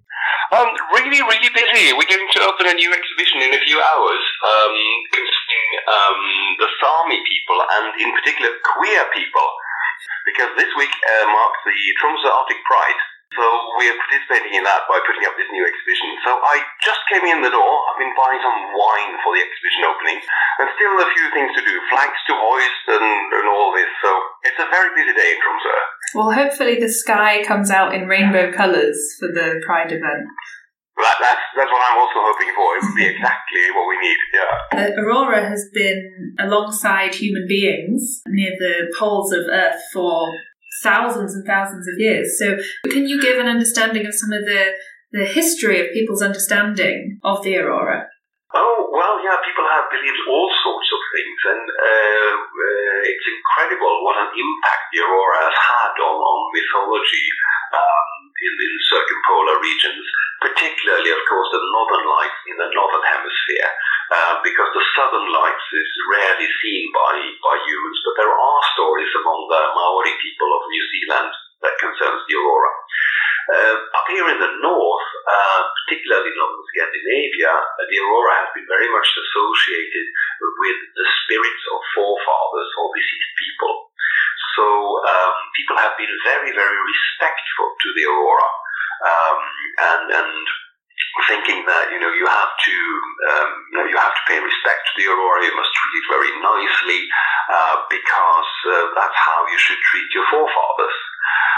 Um, 0.49 0.73
really, 0.89 1.21
really 1.21 1.53
busy. 1.53 1.93
We're 1.93 2.09
going 2.09 2.25
to 2.25 2.41
open 2.41 2.65
a 2.65 2.73
new 2.73 2.89
exhibition 2.89 3.45
in 3.45 3.53
a 3.53 3.61
few 3.61 3.77
hours, 3.77 4.23
um, 4.49 4.73
concerning 5.13 5.69
um, 5.85 6.21
the 6.57 6.69
Sami 6.81 7.21
people 7.21 7.61
and, 7.61 7.93
in 8.01 8.09
particular, 8.17 8.49
queer 8.65 9.05
people, 9.13 9.47
because 10.25 10.49
this 10.57 10.73
week 10.73 10.89
uh, 11.05 11.29
marks 11.29 11.61
the 11.69 11.77
Tromsø 12.01 12.25
Arctic 12.25 12.65
Pride. 12.65 13.01
So 13.33 13.43
we're 13.81 13.97
participating 13.97 14.61
in 14.61 14.63
that 14.63 14.85
by 14.85 15.01
putting 15.01 15.25
up 15.25 15.35
this 15.35 15.49
new 15.49 15.65
exhibition. 15.65 16.09
So 16.23 16.37
I 16.39 16.61
just 16.85 17.01
came 17.09 17.25
in 17.25 17.41
the 17.41 17.49
door. 17.49 17.73
I've 17.89 17.99
been 17.99 18.13
buying 18.13 18.39
some 18.39 18.57
wine 18.77 19.13
for 19.25 19.33
the 19.33 19.41
exhibition 19.41 19.81
opening, 19.89 20.17
and 20.61 20.67
still 20.77 20.95
a 21.01 21.09
few 21.09 21.27
things 21.33 21.51
to 21.57 21.61
do, 21.65 21.75
flags 21.89 22.21
to 22.29 22.33
hoist, 22.37 22.83
and, 22.95 23.03
and 23.03 23.45
all 23.49 23.73
this. 23.73 23.89
So 24.05 24.09
it's 24.45 24.61
a 24.61 24.69
very 24.69 24.93
busy 24.93 25.13
day 25.17 25.35
in 25.35 25.39
Tromsø. 25.41 25.75
Well, 26.15 26.31
hopefully 26.31 26.77
the 26.79 26.93
sky 26.93 27.43
comes 27.43 27.73
out 27.73 27.91
in 27.97 28.07
rainbow 28.07 28.53
colours 28.53 28.97
for 29.19 29.27
the 29.27 29.59
Pride 29.65 29.91
event. 29.91 30.29
That, 30.95 31.17
that's, 31.19 31.45
that's 31.59 31.71
what 31.71 31.83
I'm 31.91 31.99
also 31.99 32.23
hoping 32.23 32.55
for. 32.55 32.77
It 32.77 32.87
would 32.87 32.95
be 32.95 33.07
exactly 33.11 33.67
what 33.75 33.83
we 33.91 33.99
need, 33.99 34.19
yeah. 34.31 34.93
The 34.95 35.01
aurora 35.01 35.43
has 35.43 35.67
been 35.73 36.35
alongside 36.39 37.15
human 37.15 37.45
beings 37.49 38.21
near 38.27 38.51
the 38.57 38.95
poles 38.97 39.33
of 39.33 39.43
Earth 39.51 39.81
for 39.91 40.31
thousands 40.83 41.35
and 41.35 41.45
thousands 41.45 41.87
of 41.87 41.95
years. 41.97 42.37
So, 42.37 42.57
can 42.89 43.07
you 43.07 43.21
give 43.21 43.37
an 43.37 43.47
understanding 43.47 44.05
of 44.05 44.13
some 44.13 44.31
of 44.31 44.45
the 44.45 44.73
the 45.11 45.25
history 45.25 45.79
of 45.79 45.95
people's 45.95 46.21
understanding 46.21 47.19
of 47.23 47.43
the 47.43 47.55
aurora? 47.55 48.11
Oh, 48.55 48.87
well, 48.91 49.19
yeah, 49.23 49.35
people 49.43 49.67
have 49.67 49.87
believed 49.91 50.21
all 50.31 50.51
sorts 50.63 50.87
of 50.91 51.01
things, 51.11 51.39
and 51.55 51.65
uh, 51.67 52.31
uh, 52.35 52.99
it's 53.03 53.27
incredible 53.27 54.03
what 54.03 54.19
an 54.19 54.31
impact 54.31 54.83
the 54.91 55.03
aurora 55.03 55.51
has 55.51 55.57
had 55.59 55.95
on, 55.99 56.15
on 56.19 56.39
mythology 56.55 57.27
um, 57.75 58.07
in, 58.31 58.53
in 58.55 58.73
circumpolar 58.91 59.59
regions, 59.59 60.05
particularly, 60.39 61.11
of 61.11 61.21
course, 61.27 61.49
the 61.51 61.63
northern 61.63 62.05
lights 62.11 62.41
in 62.47 62.55
the 62.59 62.69
northern 62.71 63.05
hemisphere, 63.07 63.69
uh, 64.11 64.35
because 64.45 64.69
the 64.73 64.85
southern 64.93 65.27
lights 65.33 65.67
is 65.73 65.91
rarely 66.13 66.49
seen 66.61 66.83
by, 66.93 67.13
by 67.41 67.55
humans, 67.65 67.99
but 68.05 68.15
there 68.21 68.33
are 68.33 68.61
stories 68.77 69.13
among 69.17 69.39
the 69.49 69.61
Maori 69.73 70.13
people 70.21 70.49
of 70.53 70.69
New 70.69 70.85
Zealand 70.93 71.31
that 71.65 71.81
concerns 71.81 72.21
the 72.29 72.37
aurora. 72.37 72.71
Uh, 73.45 73.77
up 73.93 74.07
here 74.09 74.25
in 74.25 74.41
the 74.41 74.53
north, 74.57 75.09
uh, 75.29 75.61
particularly 75.85 76.33
in 76.33 76.37
northern 76.37 76.65
Scandinavia, 76.73 77.53
uh, 77.53 77.85
the 77.85 77.97
aurora 78.01 78.41
has 78.41 78.49
been 78.57 78.65
very 78.65 78.89
much 78.89 79.05
associated 79.05 80.05
with 80.41 80.79
the 80.97 81.05
spirits 81.05 81.63
of 81.69 81.79
forefathers 81.93 82.71
or 82.81 82.89
deceased 82.89 83.33
people. 83.37 83.93
So 84.57 84.65
um, 84.65 85.33
people 85.53 85.77
have 85.77 85.93
been 85.93 86.09
very, 86.25 86.57
very 86.57 86.79
respectful 86.79 87.69
to 87.69 87.89
the 87.93 88.05
aurora, 88.09 88.49
um, 89.05 89.39
and 89.93 90.05
and 90.09 90.45
thinking 91.23 91.63
that 91.63 91.91
you 91.95 91.99
know 91.99 92.11
you 92.11 92.27
have 92.27 92.53
to 92.53 92.75
um, 93.31 93.49
you 93.71 93.75
know 93.79 93.87
you 93.87 93.97
have 93.97 94.11
to 94.11 94.23
pay 94.27 94.39
respect 94.39 94.81
to 94.87 94.93
the 94.99 95.07
aurora. 95.07 95.47
You 95.47 95.55
must 95.55 95.71
treat 95.71 95.95
it 95.99 96.07
very 96.11 96.31
nicely 96.43 97.01
uh, 97.51 97.75
because 97.87 98.51
uh, 98.67 98.85
that's 98.99 99.19
how 99.19 99.47
you 99.47 99.59
should 99.59 99.79
treat 99.79 100.09
your 100.11 100.27
forefathers. 100.27 100.97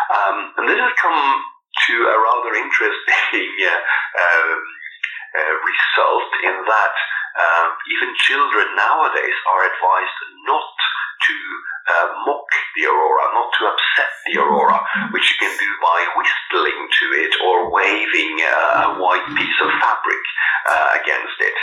Um, 0.08 0.38
and 0.62 0.66
this 0.70 0.80
has 0.80 0.94
come 1.02 1.18
to 1.18 1.94
a 2.06 2.18
rather 2.18 2.54
interesting 2.56 3.48
uh, 3.68 3.82
um, 4.22 4.60
uh, 5.38 5.54
result 5.62 6.32
in 6.46 6.56
that 6.66 6.96
uh, 7.38 7.66
even 7.98 8.10
children 8.18 8.66
nowadays 8.74 9.38
are 9.54 9.62
advised 9.68 10.20
not 10.48 10.74
to 11.28 11.38
uh, 11.88 12.08
mock 12.28 12.50
the 12.76 12.84
aurora, 12.88 13.26
not 13.32 13.50
to 13.56 13.62
upset 13.68 14.12
the 14.28 14.40
aurora, 14.40 14.80
which 15.12 15.24
you 15.24 15.38
can 15.40 15.54
do 15.56 15.70
by 15.80 16.00
whistling 16.16 16.80
to 16.88 17.06
it 17.16 17.34
or 17.44 17.72
waving 17.72 18.34
uh, 18.44 18.92
a 18.92 19.00
white 19.00 19.28
piece 19.36 19.60
of 19.64 19.70
fabric 19.80 20.24
uh, 20.68 20.88
against 21.00 21.38
it. 21.40 21.58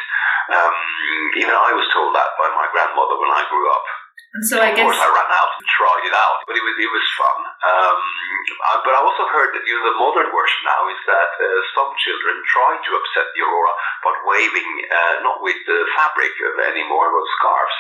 Um, 0.53 0.77
even 1.41 1.55
I 1.57 1.73
was 1.73 1.89
told 1.93 2.13
that 2.17 2.31
by 2.37 2.49
my 2.53 2.69
grandmother 2.73 3.17
when 3.17 3.33
I 3.33 3.45
grew 3.49 3.69
up. 3.73 3.87
And 4.35 4.43
so 4.43 4.59
I 4.59 4.75
of 4.75 4.75
guess. 4.75 4.83
course, 4.83 4.99
I 4.99 5.07
ran 5.07 5.31
out 5.31 5.53
and 5.55 5.67
tried 5.79 6.05
it 6.11 6.15
out, 6.15 6.43
but 6.43 6.59
it 6.59 6.65
was 6.67 6.75
it 6.75 6.91
was 6.91 7.07
fun. 7.15 7.39
Um, 7.71 7.99
uh, 8.67 8.79
but 8.83 8.93
I 8.99 9.01
also 9.07 9.31
heard 9.31 9.55
that 9.55 9.63
you 9.63 9.79
know 9.79 9.95
the 9.95 9.99
modern 10.03 10.27
version 10.27 10.63
now 10.67 10.83
is 10.91 10.99
that 11.07 11.33
uh, 11.39 11.47
some 11.79 11.91
children 12.03 12.43
try 12.51 12.71
to 12.83 12.91
upset 12.99 13.31
the 13.31 13.47
aurora, 13.47 13.75
but 14.03 14.27
waving 14.27 14.71
uh, 14.91 15.15
not 15.23 15.39
with 15.39 15.59
the 15.71 15.79
fabric 15.95 16.35
anymore, 16.67 17.15
with 17.15 17.31
scarves, 17.39 17.79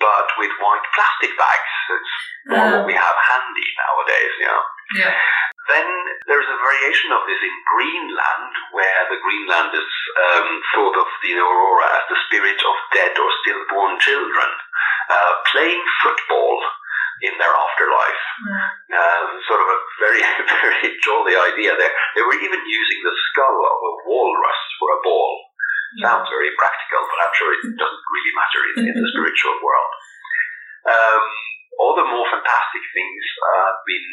but 0.00 0.26
with 0.40 0.50
white 0.64 0.86
plastic 0.96 1.36
bags. 1.36 1.72
It's 1.92 2.14
more 2.50 2.64
Oh. 2.66 2.70
what 2.80 2.86
we 2.88 2.96
have 2.96 3.16
handy 3.30 3.68
nowadays. 3.76 4.32
You 4.40 4.48
know. 4.48 4.62
Yeah. 4.96 5.14
Then 5.68 5.86
there's 6.26 6.48
a 6.50 6.58
variation 6.58 7.12
of 7.14 7.22
this 7.28 7.38
in 7.44 7.54
Greenland, 7.70 8.52
where 8.74 9.02
the 9.12 9.20
Greenlanders 9.22 9.92
um, 10.18 10.48
thought 10.74 10.96
of 10.98 11.08
the 11.22 11.36
aurora 11.38 11.86
as 12.00 12.04
the 12.10 12.18
spirit 12.26 12.58
of 12.58 12.76
dead 12.90 13.14
or 13.14 13.30
stillborn 13.44 14.00
children 14.00 14.50
uh, 15.12 15.32
playing 15.52 15.84
football 16.02 16.58
in 17.22 17.36
their 17.38 17.52
afterlife. 17.54 18.24
Uh, 18.90 19.22
sort 19.46 19.60
of 19.62 19.68
a 19.68 19.78
very, 20.00 20.22
very 20.64 20.90
jolly 21.04 21.36
idea 21.36 21.76
there. 21.76 21.94
They 22.16 22.24
were 22.24 22.40
even 22.40 22.62
using 22.64 23.00
the 23.04 23.14
skull 23.30 23.58
of 23.60 23.78
a 23.84 23.92
walrus 24.08 24.60
for 24.80 24.88
a 24.96 25.02
ball. 25.04 25.34
Sounds 25.98 26.30
very 26.30 26.54
practical, 26.54 27.02
but 27.02 27.18
I'm 27.18 27.34
sure 27.34 27.50
it 27.50 27.66
doesn't 27.74 28.06
really 28.06 28.34
matter 28.38 28.60
in, 28.70 28.74
in 28.86 28.94
the 28.94 29.10
spiritual 29.10 29.58
world. 29.58 29.92
Um, 30.86 31.24
all 31.82 31.94
the 31.98 32.06
more 32.06 32.28
fantastic 32.30 32.84
things 32.94 33.22
have 33.58 33.82
been 33.82 34.08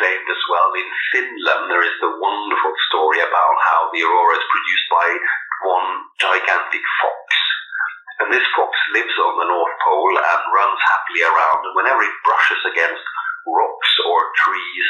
claimed 0.00 0.28
as 0.30 0.42
well. 0.48 0.72
In 0.72 0.88
Finland, 1.12 1.68
there 1.68 1.84
is 1.84 1.96
the 2.00 2.16
wonderful 2.16 2.74
story 2.88 3.20
about 3.20 3.56
how 3.60 3.92
the 3.92 4.00
aurora 4.06 4.40
is 4.40 4.46
produced 4.48 4.88
by 4.88 5.08
one 5.68 5.88
gigantic 6.16 6.84
fox. 7.02 7.22
And 8.24 8.32
this 8.32 8.46
fox 8.54 8.72
lives 8.94 9.16
on 9.18 9.34
the 9.36 9.50
North 9.50 9.76
Pole 9.84 10.16
and 10.16 10.42
runs 10.48 10.80
happily 10.80 11.22
around. 11.28 11.60
And 11.66 11.74
whenever 11.76 12.02
it 12.02 12.22
brushes 12.24 12.62
against 12.66 13.04
rocks 13.46 13.92
or 14.06 14.18
trees, 14.42 14.88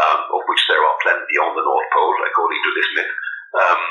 um, 0.00 0.20
of 0.38 0.42
which 0.48 0.64
there 0.68 0.80
are 0.80 0.98
plenty 1.04 1.36
on 1.40 1.52
the 1.56 1.64
North 1.64 1.90
Pole, 1.92 2.16
according 2.24 2.60
to 2.60 2.72
this 2.76 2.88
myth, 2.96 3.14
um, 3.56 3.82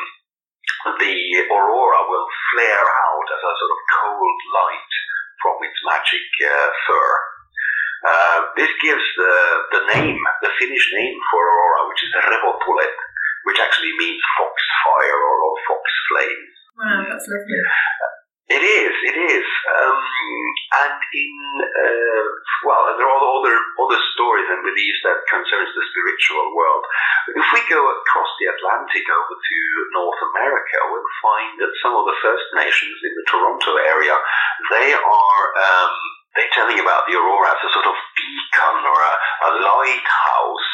the 0.99 1.15
aurora 1.47 2.01
will 2.07 2.27
flare 2.51 2.87
out 2.87 3.27
as 3.31 3.41
a 3.41 3.53
sort 3.55 3.71
of 3.73 3.81
cold 3.99 4.39
light 4.51 4.93
from 5.39 5.55
its 5.63 5.79
magic 5.83 6.27
uh, 6.43 6.69
fur. 6.87 7.11
Uh, 8.03 8.39
this 8.59 8.71
gives 8.83 9.07
the, 9.15 9.35
the 9.71 9.83
name, 9.95 10.19
the 10.43 10.51
Finnish 10.59 10.85
name 10.91 11.15
for 11.31 11.39
aurora, 11.39 11.87
which 11.87 12.03
is 12.03 12.11
revontulet, 12.11 12.95
which 13.47 13.59
actually 13.63 13.95
means 13.95 14.19
foxfire 14.35 15.19
or, 15.19 15.35
or 15.39 15.55
fox 15.67 15.83
flame. 16.11 16.43
Wow, 16.79 16.99
that's 17.07 17.27
lovely. 17.31 17.63
It 18.51 18.59
is, 18.59 18.93
it 19.07 19.17
is. 19.17 19.47
Um, 19.71 20.03
and 20.83 20.99
in, 21.15 21.33
uh, 21.63 22.27
well, 22.67 22.91
and 22.91 22.99
there 22.99 23.07
are 23.07 23.23
other, 23.39 23.55
other 23.55 24.01
stories 24.11 24.49
and 24.51 24.67
beliefs 24.67 24.99
that 25.07 25.23
concerns 25.31 25.71
the 25.71 25.85
spiritual 25.95 26.51
world. 26.51 26.83
If 27.39 27.47
we 27.55 27.63
go 27.71 27.79
across 27.79 28.31
the 28.43 28.51
Atlantic 28.51 29.05
over 29.07 29.35
to 29.39 29.57
North 29.95 30.21
America, 30.35 30.75
we'll 30.91 31.15
find 31.23 31.55
that 31.63 31.71
some 31.79 31.95
of 31.95 32.03
the 32.03 32.19
First 32.19 32.47
Nations 32.59 32.99
in 33.07 33.15
the 33.15 33.27
Toronto 33.31 33.79
area, 33.79 34.15
they 34.75 34.91
are, 34.91 35.43
um, 35.55 35.95
they're 36.35 36.51
telling 36.51 36.83
about 36.83 37.07
the 37.07 37.15
aurora 37.15 37.55
as 37.55 37.63
a 37.63 37.71
sort 37.71 37.87
of 37.87 37.95
beacon 38.19 38.77
or 38.83 38.99
a, 39.07 39.13
a 39.47 39.51
lighthouse 39.63 40.69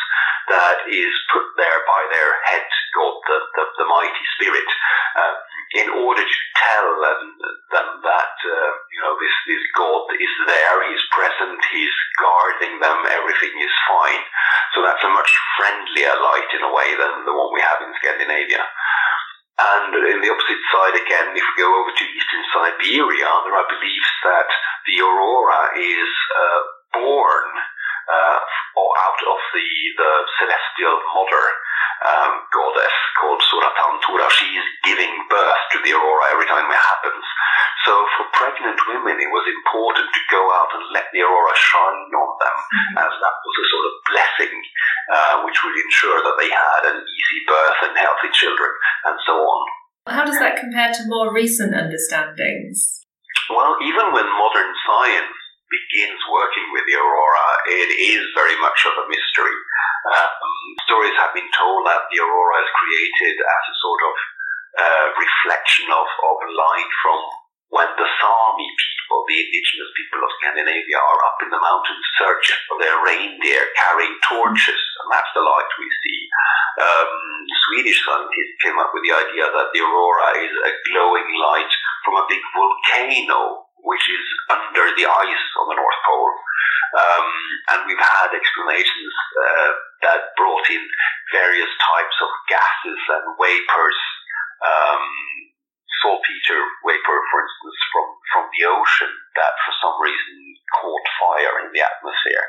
that 0.50 0.90
is 0.90 1.14
put 1.30 1.46
there 1.54 1.86
by 1.86 2.02
their 2.10 2.34
head 2.50 2.66
god, 2.94 3.16
the, 3.30 3.38
the, 3.54 3.64
the 3.78 3.88
mighty 3.88 4.26
spirit, 4.38 4.70
uh, 5.14 5.36
in 5.78 5.88
order 6.02 6.26
to 6.26 6.40
tell 6.58 6.90
them, 6.98 7.22
them 7.70 7.90
that 8.02 8.36
uh, 8.42 8.72
you 8.90 9.00
know 9.06 9.14
this 9.22 9.36
this 9.46 9.64
god 9.78 10.10
is 10.18 10.34
there, 10.50 10.78
he's 10.90 11.06
present, 11.14 11.62
he's 11.70 11.98
guarding 12.18 12.69
them, 12.80 13.06
everything 13.06 13.54
is 13.60 13.76
fine. 13.88 14.24
So 14.76 14.84
that's 14.84 15.04
a 15.04 15.12
much 15.12 15.32
friendlier 15.60 16.16
light 16.16 16.50
in 16.56 16.64
a 16.64 16.74
way 16.74 16.90
than 16.96 17.26
the 17.26 17.36
one 17.36 17.54
we 17.54 17.62
have 17.62 17.84
in 17.84 17.94
Scandinavia. 18.00 18.64
And 19.60 19.92
in 19.92 20.24
the 20.24 20.32
opposite 20.32 20.64
side 20.72 20.96
again, 20.96 21.36
if 21.36 21.44
we 21.44 21.60
go 21.60 21.68
over 21.68 21.92
to 21.92 22.06
eastern 22.16 22.44
Siberia, 22.48 23.28
there 23.44 23.60
are 23.60 23.68
beliefs 23.68 24.14
that 24.24 24.48
the 24.88 25.04
aurora 25.04 25.76
is 25.76 26.12
uh, 26.32 26.62
born 26.96 27.48
uh, 28.08 28.40
or 28.80 28.90
out 29.04 29.20
of 29.20 29.40
the, 29.52 29.68
the 30.00 30.12
celestial 30.40 30.96
mother 31.12 31.46
um, 32.00 32.34
goddess 32.48 32.96
called 33.20 33.44
Suratantura. 33.44 34.32
She 34.32 34.48
is 34.56 34.68
giving 34.88 35.12
birth 35.28 35.64
to 35.76 35.78
the 35.84 35.92
aurora 35.92 36.32
every 36.32 36.48
time 36.48 36.72
it 36.72 36.80
happens. 36.80 37.26
So 37.84 37.94
for 38.16 38.32
pregnant 38.36 38.80
women, 38.88 39.20
it 39.20 39.32
was 39.32 39.46
important 39.48 40.08
to 40.08 40.32
go 40.32 40.42
out 40.56 40.72
and 40.80 40.86
let 40.96 41.12
the 41.12 41.24
aurora 41.24 41.56
shine 41.56 42.12
on 42.12 42.32
them, 42.40 42.58
as 43.04 43.12
that 43.12 43.36
was 43.44 43.56
a 43.60 43.66
sort 43.68 43.86
of 43.88 43.94
blessing 44.08 44.56
uh, 45.10 45.36
which 45.44 45.60
would 45.64 45.78
ensure 45.78 46.20
that 46.24 46.38
they 46.40 46.52
had 46.52 46.84
an 46.92 47.00
easy 47.04 47.40
birth 47.48 47.80
and 47.88 47.96
healthy 47.98 48.32
children, 48.34 48.72
and 49.06 49.18
so 49.26 49.36
on. 49.36 49.62
How 50.20 50.28
does 50.28 50.44
that 50.44 50.60
compare 50.60 50.92
to 50.92 51.08
more 51.08 51.32
recent 51.32 51.72
understandings? 51.72 53.08
Well, 53.48 53.80
even 53.80 54.12
when 54.12 54.28
modern 54.28 54.72
science 54.84 55.40
begins 55.72 56.20
working 56.28 56.68
with 56.76 56.84
the 56.92 57.00
aurora, 57.00 57.48
it 57.72 57.88
is 58.04 58.28
very 58.36 58.60
much 58.60 58.84
of 58.84 59.00
a 59.00 59.08
mystery. 59.08 59.56
Um, 60.12 60.76
stories 60.84 61.16
have 61.24 61.32
been 61.32 61.48
told 61.56 61.88
that 61.88 62.12
the 62.12 62.20
aurora 62.20 62.68
is 62.68 62.72
created 62.76 63.36
as 63.40 63.64
a 63.64 63.80
sort 63.80 64.02
of 64.04 64.16
uh, 64.76 65.08
reflection 65.16 65.88
of, 65.88 66.04
of 66.04 66.38
light 66.52 66.92
from 67.00 67.20
when 67.70 67.90
the 67.98 68.08
Sami 68.08 68.70
people, 68.74 69.26
the 69.30 69.40
indigenous 69.46 69.92
people 69.94 70.20
of 70.26 70.34
Scandinavia, 70.42 70.98
are 70.98 71.22
up 71.30 71.38
in 71.46 71.50
the 71.54 71.62
mountains 71.62 72.06
searching 72.18 72.62
for 72.66 72.78
their 72.82 72.98
reindeer, 73.06 73.64
carrying 73.78 74.18
torches, 74.26 74.82
and 75.02 75.08
that's 75.14 75.34
the 75.38 75.46
light 75.46 75.70
we 75.78 75.90
see. 75.90 76.20
Um, 76.82 77.14
Swedish 77.70 78.02
scientists 78.02 78.58
came 78.62 78.78
up 78.82 78.90
with 78.94 79.06
the 79.06 79.14
idea 79.14 79.46
that 79.50 79.70
the 79.70 79.82
aurora 79.86 80.30
is 80.42 80.54
a 80.54 80.74
glowing 80.90 81.30
light 81.46 81.74
from 82.06 82.18
a 82.18 82.28
big 82.30 82.42
volcano 82.54 83.70
which 83.84 84.06
is 84.12 84.26
under 84.52 84.92
the 84.96 85.08
ice 85.08 85.46
on 85.60 85.66
the 85.72 85.80
North 85.80 86.02
Pole. 86.04 86.34
Um, 86.90 87.28
and 87.70 87.80
we've 87.86 88.02
had 88.02 88.34
explanations 88.34 89.14
uh, 89.38 89.72
that 90.04 90.34
brought 90.36 90.68
in 90.74 90.84
various 91.32 91.70
types 91.78 92.18
of 92.18 92.30
gases 92.50 92.98
and 92.98 93.26
vapors, 93.38 94.00
um, 94.66 95.06
saltpeter 96.02 96.62
vapor, 96.86 97.20
for 97.32 97.40
instance, 97.44 97.80
from, 97.92 98.08
from 98.34 98.46
the 98.52 98.64
ocean 98.68 99.14
that 99.36 99.54
for 99.64 99.74
some 99.80 99.96
reason 100.00 100.36
caught 100.80 101.08
fire 101.20 101.56
in 101.66 101.70
the 101.76 101.84
atmosphere. 101.84 102.46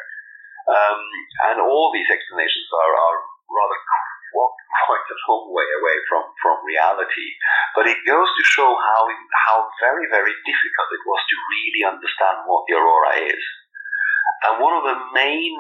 Um, 0.70 1.02
and 1.50 1.56
all 1.64 1.90
these 1.90 2.10
explanations 2.10 2.68
are, 2.70 2.94
are 2.94 3.18
rather 3.50 3.78
quite 4.86 5.06
a 5.10 5.18
long 5.26 5.50
way 5.50 5.66
away 5.66 5.98
from, 6.06 6.22
from 6.38 6.62
reality. 6.62 7.28
But 7.74 7.90
it 7.90 8.06
goes 8.06 8.30
to 8.30 8.44
show 8.46 8.70
how, 8.70 9.02
how 9.46 9.66
very, 9.82 10.06
very 10.10 10.34
difficult 10.46 10.88
it 10.94 11.04
was 11.06 11.22
to 11.26 11.36
really 11.38 11.82
understand 11.86 12.46
what 12.46 12.66
the 12.66 12.78
aurora 12.78 13.14
is. 13.26 13.42
And 14.46 14.62
one 14.62 14.78
of 14.78 14.86
the 14.86 14.98
main 15.14 15.58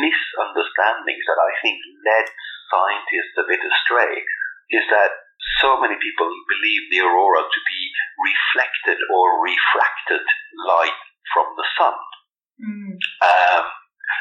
misunderstandings 0.00 1.24
that 1.28 1.40
I 1.40 1.50
think 1.60 1.78
led 2.04 2.26
scientists 2.68 3.36
a 3.38 3.48
bit 3.48 3.60
astray 3.60 4.24
is 4.70 4.84
that 4.88 5.29
so 5.60 5.80
many 5.80 5.96
people 6.00 6.28
believe 6.48 6.82
the 6.90 7.04
aurora 7.04 7.42
to 7.44 7.60
be 7.64 7.80
reflected 8.20 8.98
or 9.12 9.40
refracted 9.40 10.24
light 10.68 11.00
from 11.32 11.46
the 11.56 11.66
sun. 11.76 11.96
Mm. 12.60 12.94
Um, 12.96 13.64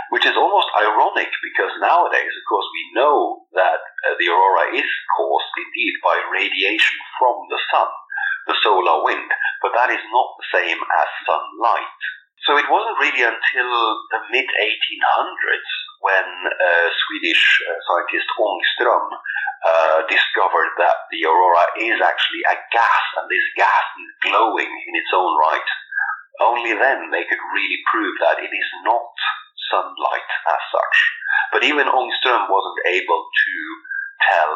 which 0.09 0.25
is 0.25 0.37
almost 0.37 0.69
ironic 0.73 1.29
because 1.41 1.73
nowadays, 1.81 2.33
of 2.33 2.45
course, 2.49 2.69
we 2.73 2.83
know 2.97 3.45
that 3.53 3.81
uh, 4.05 4.17
the 4.17 4.29
aurora 4.29 4.73
is 4.73 4.89
caused 5.17 5.53
indeed 5.57 5.95
by 6.01 6.17
radiation 6.33 6.97
from 7.17 7.35
the 7.49 7.61
sun, 7.69 7.89
the 8.49 8.57
solar 8.65 9.05
wind, 9.05 9.29
but 9.61 9.73
that 9.77 9.93
is 9.93 10.01
not 10.09 10.29
the 10.37 10.49
same 10.53 10.77
as 10.81 11.09
sunlight. 11.25 11.97
So 12.47 12.57
it 12.57 12.69
wasn't 12.71 13.01
really 13.01 13.21
until 13.21 13.69
the 14.09 14.21
mid 14.33 14.49
1800s 14.49 15.71
when 15.99 16.27
uh, 16.47 16.87
Swedish 16.95 17.43
uh, 17.67 17.75
scientist 17.83 18.29
Ångström 18.39 19.05
uh, 19.11 19.99
discovered 20.07 20.71
that 20.79 21.07
the 21.11 21.27
aurora 21.27 21.65
is 21.75 21.99
actually 21.99 22.43
a 22.47 22.55
gas, 22.71 23.03
and 23.19 23.27
this 23.27 23.47
gas 23.59 23.85
is 23.99 24.31
glowing 24.31 24.71
in 24.87 24.93
its 24.95 25.11
own 25.11 25.31
right. 25.35 25.69
Only 26.39 26.71
then 26.71 27.11
they 27.11 27.27
could 27.27 27.43
really 27.51 27.79
prove 27.91 28.15
that 28.23 28.39
it 28.39 28.51
is 28.51 28.69
not 28.87 29.11
sunlight 29.67 30.31
as 30.47 30.61
such. 30.71 30.97
But 31.51 31.67
even 31.67 31.91
Ångström 31.91 32.47
wasn't 32.47 32.81
able 32.87 33.21
to 33.27 33.53
tell 34.23 34.53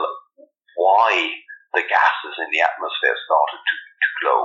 why 0.79 1.43
the 1.75 1.83
gases 1.83 2.35
in 2.39 2.49
the 2.53 2.63
atmosphere 2.63 3.17
started 3.17 3.61
to, 3.61 3.75
to 3.75 4.09
glow. 4.23 4.41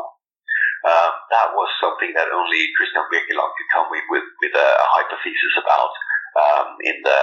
Um, 0.79 1.13
that 1.35 1.49
was 1.59 1.71
something 1.83 2.15
that 2.15 2.31
only 2.31 2.71
Christian 2.79 3.03
Birkeland 3.11 3.53
could 3.55 3.71
come 3.75 3.89
with, 3.91 4.07
with, 4.09 4.27
with 4.39 4.55
a 4.55 4.69
hypothesis 4.95 5.55
about 5.59 5.91
um, 6.39 6.79
in 6.85 6.95
the 7.03 7.21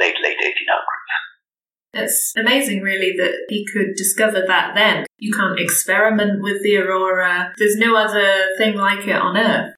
late, 0.00 0.16
late 0.22 0.38
1800s. 0.38 1.08
It's 1.94 2.34
amazing, 2.36 2.82
really, 2.82 3.16
that 3.16 3.48
he 3.48 3.64
could 3.64 3.96
discover 3.96 4.44
that 4.46 4.74
then. 4.74 5.06
You 5.16 5.32
can't 5.32 5.58
experiment 5.58 6.42
with 6.42 6.62
the 6.62 6.76
aurora. 6.76 7.52
There's 7.56 7.80
no 7.80 7.96
other 7.96 8.54
thing 8.58 8.76
like 8.76 9.08
it 9.08 9.16
on 9.16 9.36
Earth. 9.36 9.74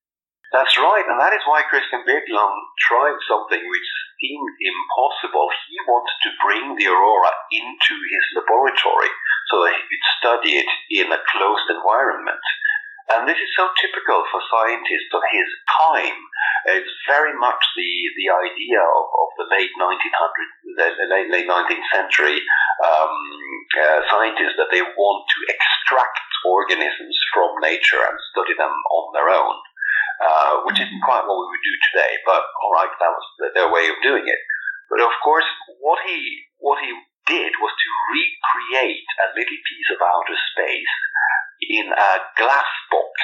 That's 0.50 0.74
right, 0.74 1.06
and 1.06 1.20
that 1.22 1.30
is 1.30 1.46
why 1.46 1.62
Christian 1.70 2.02
Birkeland 2.02 2.58
tried 2.82 3.14
something 3.30 3.62
which 3.62 3.88
seemed 4.18 4.54
impossible. 4.58 5.46
He 5.70 5.78
wanted 5.86 6.18
to 6.26 6.30
bring 6.42 6.74
the 6.74 6.90
aurora 6.90 7.30
into 7.54 7.94
his 7.94 8.24
laboratory 8.34 9.14
so 9.46 9.62
that 9.62 9.78
he 9.78 9.82
could 9.86 10.06
study 10.18 10.52
it 10.58 10.70
in 10.90 11.06
a 11.06 11.22
closed 11.30 11.70
environment. 11.70 12.42
And 13.10 13.26
this 13.26 13.38
is 13.38 13.50
so 13.58 13.66
typical 13.80 14.22
for 14.30 14.38
scientists 14.38 15.10
of 15.10 15.22
his 15.34 15.48
time. 15.66 16.18
It's 16.78 16.94
very 17.10 17.34
much 17.34 17.58
the, 17.74 17.90
the 18.14 18.28
idea 18.30 18.78
of, 18.78 19.04
of 19.10 19.28
the 19.40 19.46
late 19.50 19.74
1900s, 19.74 20.52
the 20.78 21.08
late, 21.10 21.28
late 21.30 21.48
19th 21.48 21.88
century 21.90 22.38
um, 22.86 23.14
uh, 23.74 24.00
scientists 24.06 24.54
that 24.60 24.70
they 24.70 24.82
want 24.82 25.22
to 25.26 25.38
extract 25.50 26.22
organisms 26.46 27.16
from 27.34 27.50
nature 27.60 28.00
and 28.00 28.16
study 28.30 28.54
them 28.54 28.70
on 28.70 29.04
their 29.12 29.28
own 29.28 29.58
uh, 30.20 30.60
which 30.68 30.76
isn't 30.76 31.04
quite 31.04 31.24
what 31.24 31.40
we 31.40 31.48
would 31.48 31.64
do 31.64 31.76
today. 31.90 32.12
But 32.28 32.44
all 32.60 32.76
right, 32.76 32.92
that 32.92 33.12
was 33.12 33.26
their 33.56 33.72
way 33.72 33.88
of 33.88 33.96
doing 34.04 34.28
it. 34.28 34.40
But 34.92 35.00
of 35.00 35.12
course, 35.24 35.48
what 35.80 36.04
he 36.04 36.44
what 36.60 36.84
he 36.84 36.92
did 37.24 37.52
was 37.56 37.72
to 37.72 37.88
recreate 38.12 39.08
a 39.24 39.32
little 39.32 39.60
piece 39.64 39.90
of 39.94 40.02
outer 40.02 40.36
space 40.52 40.94
in 41.62 41.86
a 41.92 42.10
glass 42.38 42.70
box. 42.90 43.14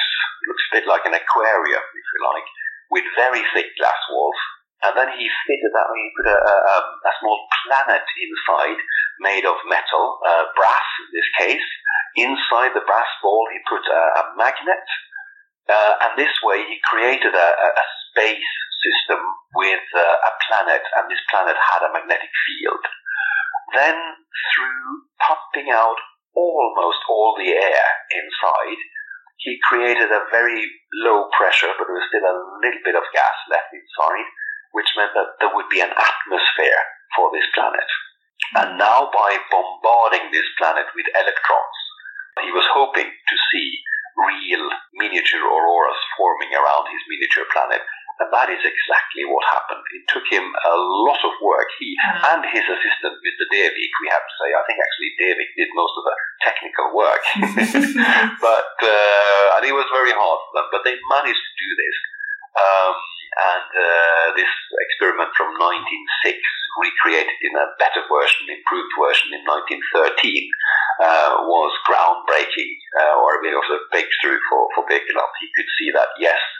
Looks 0.47 0.67
a 0.71 0.75
bit 0.79 0.85
like 0.87 1.05
an 1.05 1.17
aquarium, 1.17 1.81
if 1.81 2.05
you 2.07 2.19
like, 2.23 2.47
with 2.91 3.17
very 3.17 3.43
thick 3.53 3.73
glass 3.77 3.99
walls. 4.09 4.39
And 4.85 4.93
then 4.93 5.09
he 5.17 5.25
fitted 5.25 5.73
that. 5.73 5.89
He 5.89 6.13
put 6.13 6.29
a, 6.29 6.37
a, 6.37 6.77
a 7.01 7.13
small 7.17 7.39
planet 7.65 8.05
inside, 8.05 8.79
made 9.19 9.45
of 9.49 9.57
metal, 9.65 10.21
uh, 10.21 10.53
brass 10.53 10.87
in 11.01 11.09
this 11.09 11.29
case. 11.41 11.67
Inside 12.15 12.77
the 12.77 12.85
brass 12.85 13.09
ball, 13.25 13.49
he 13.49 13.59
put 13.65 13.81
a, 13.89 14.01
a 14.21 14.23
magnet 14.37 14.85
uh, 15.67 15.93
and 16.07 16.11
this 16.15 16.31
way 16.43 16.63
he 16.63 16.79
created 16.87 17.35
a, 17.35 17.49
a 17.59 17.85
space 18.11 18.53
system 18.79 19.19
with 19.55 19.83
uh, 19.91 19.99
a 19.99 20.31
planet, 20.47 20.83
and 20.95 21.11
this 21.11 21.19
planet 21.29 21.55
had 21.59 21.83
a 21.83 21.91
magnetic 21.91 22.31
field. 22.47 22.83
Then, 23.75 23.97
through 24.55 25.11
pumping 25.19 25.67
out 25.71 25.99
almost 26.37 27.01
all 27.09 27.33
the 27.33 27.49
air 27.49 27.85
inside, 28.13 28.81
he 29.41 29.57
created 29.65 30.13
a 30.13 30.29
very 30.29 30.61
low 31.01 31.25
pressure, 31.33 31.73
but 31.77 31.89
there 31.89 31.97
was 31.97 32.09
still 32.13 32.25
a 32.25 32.41
little 32.61 32.83
bit 32.85 32.97
of 32.97 33.09
gas 33.09 33.37
left 33.49 33.73
inside, 33.73 34.29
which 34.77 34.93
meant 34.93 35.17
that 35.17 35.33
there 35.41 35.53
would 35.53 35.69
be 35.73 35.81
an 35.81 35.93
atmosphere 35.93 36.81
for 37.17 37.33
this 37.33 37.45
planet. 37.57 37.89
And 38.53 38.77
now, 38.77 39.09
by 39.09 39.37
bombarding 39.49 40.29
this 40.29 40.45
planet 40.61 40.85
with 40.93 41.09
electrons, 41.17 41.79
he 42.45 42.53
was 42.53 42.69
hoping 42.69 43.09
to 43.09 43.35
see 43.51 43.67
real 44.17 44.65
miniature 44.97 45.41
auroras 45.41 46.01
forming 46.17 46.53
around 46.53 46.89
his 46.89 47.03
miniature 47.09 47.49
planet. 47.53 47.81
And 48.17 48.33
that 48.33 48.49
is 48.49 48.63
exactly 48.65 49.29
what 49.29 49.45
happened. 49.45 49.85
It 49.93 50.09
took 50.09 50.25
him 50.25 50.41
a 50.41 50.75
lot 51.05 51.21
of 51.21 51.37
work. 51.37 51.69
He 51.77 51.93
mm. 51.93 52.33
and 52.33 52.41
his 52.49 52.65
assistant, 52.65 53.21
Mr. 53.21 53.45
Devik, 53.53 53.93
we 54.01 54.09
have 54.09 54.25
to 54.25 54.35
say, 54.41 54.49
I 54.57 54.63
think 54.65 54.77
actually 54.81 55.11
Devik 55.21 55.51
did 55.53 55.69
most 55.77 55.93
of 56.01 56.03
the 56.09 56.15
technical 56.41 56.87
work. 56.97 57.23
but, 58.41 58.73
uh, 58.81 59.55
and 59.57 59.63
it 59.69 59.75
was 59.77 59.85
very 59.93 60.17
hard 60.17 60.39
for 60.49 60.53
them, 60.57 60.67
but 60.73 60.81
they 60.81 60.97
managed 61.13 61.45
to 61.45 61.53
do 61.61 61.69
this. 61.77 61.97
Um, 62.57 62.97
and 63.37 63.69
uh, 63.69 64.25
this 64.33 64.49
experiment 64.89 65.29
from 65.37 65.53
1906 65.61 66.41
recreated 66.81 67.37
in 67.45 67.53
a 67.53 67.69
better 67.77 68.01
version, 68.09 68.49
improved 68.49 68.93
version 68.97 69.29
in 69.29 69.45
1913, 69.45 70.49
uh, 71.05 71.45
was 71.45 71.69
groundbreaking, 71.85 72.73
uh, 72.97 73.21
or 73.21 73.37
a 73.37 73.43
bit 73.45 73.53
of 73.53 73.61
a 73.61 73.77
breakthrough 73.93 74.41
for, 74.49 74.61
for 74.73 74.89
Birkeland. 74.89 75.33
He 75.37 75.53
could 75.53 75.69
see 75.77 75.93
that, 75.93 76.09
yes, 76.17 76.41
it's 76.41 76.41
possible 76.41 76.41
for 76.41 76.56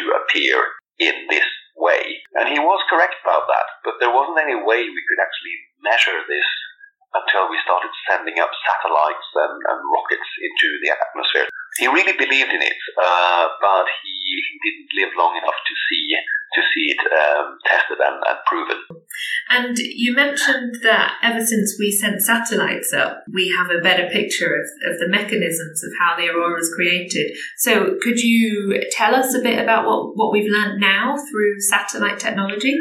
to 0.00 0.04
appear 0.18 0.56
in 0.98 1.26
this 1.30 1.48
way. 1.78 2.22
And 2.34 2.50
he 2.50 2.58
was 2.58 2.82
correct 2.90 3.16
about 3.22 3.46
that, 3.46 3.68
but 3.86 3.96
there 4.02 4.12
wasn't 4.12 4.42
any 4.42 4.58
way 4.58 4.82
we 4.82 5.06
could 5.06 5.22
actually 5.22 5.56
measure 5.82 6.20
this 6.26 6.48
until 7.14 7.48
we 7.48 7.56
started 7.64 7.88
sending 8.04 8.36
up 8.36 8.52
satellites 8.68 9.28
and, 9.32 9.56
and 9.56 9.80
rockets 9.88 10.28
into 10.44 10.68
the 10.84 10.92
atmosphere. 10.92 11.48
He 11.80 11.86
really 11.88 12.12
believed 12.12 12.52
in 12.52 12.60
it, 12.60 12.80
uh, 12.98 13.46
but 13.62 13.86
he, 14.02 14.12
he 14.12 14.54
didn't 14.60 14.92
live 14.98 15.12
long 15.16 15.38
enough 15.38 15.56
to 15.56 15.74
see 15.88 16.04
to 16.56 16.60
see 16.74 16.96
it 16.96 17.02
um, 17.12 17.60
tested 17.68 18.00
and, 18.00 18.18
and, 18.24 18.40
proven. 18.48 18.80
And 19.48 19.78
you 19.78 20.14
mentioned 20.14 20.76
that 20.82 21.14
ever 21.22 21.44
since 21.44 21.76
we 21.78 21.90
sent 21.90 22.22
satellites 22.22 22.92
up, 22.92 23.24
we 23.32 23.54
have 23.56 23.70
a 23.70 23.82
better 23.82 24.08
picture 24.08 24.54
of, 24.54 24.92
of 24.92 24.98
the 24.98 25.08
mechanisms 25.08 25.82
of 25.82 25.90
how 25.98 26.16
the 26.16 26.28
aurora 26.28 26.60
is 26.60 26.72
created. 26.74 27.36
So, 27.56 27.96
could 28.02 28.20
you 28.20 28.80
tell 28.92 29.14
us 29.14 29.34
a 29.34 29.40
bit 29.40 29.58
about 29.58 29.86
what, 29.86 30.16
what 30.16 30.32
we've 30.32 30.50
learned 30.50 30.80
now 30.80 31.16
through 31.30 31.60
satellite 31.60 32.18
technology? 32.18 32.76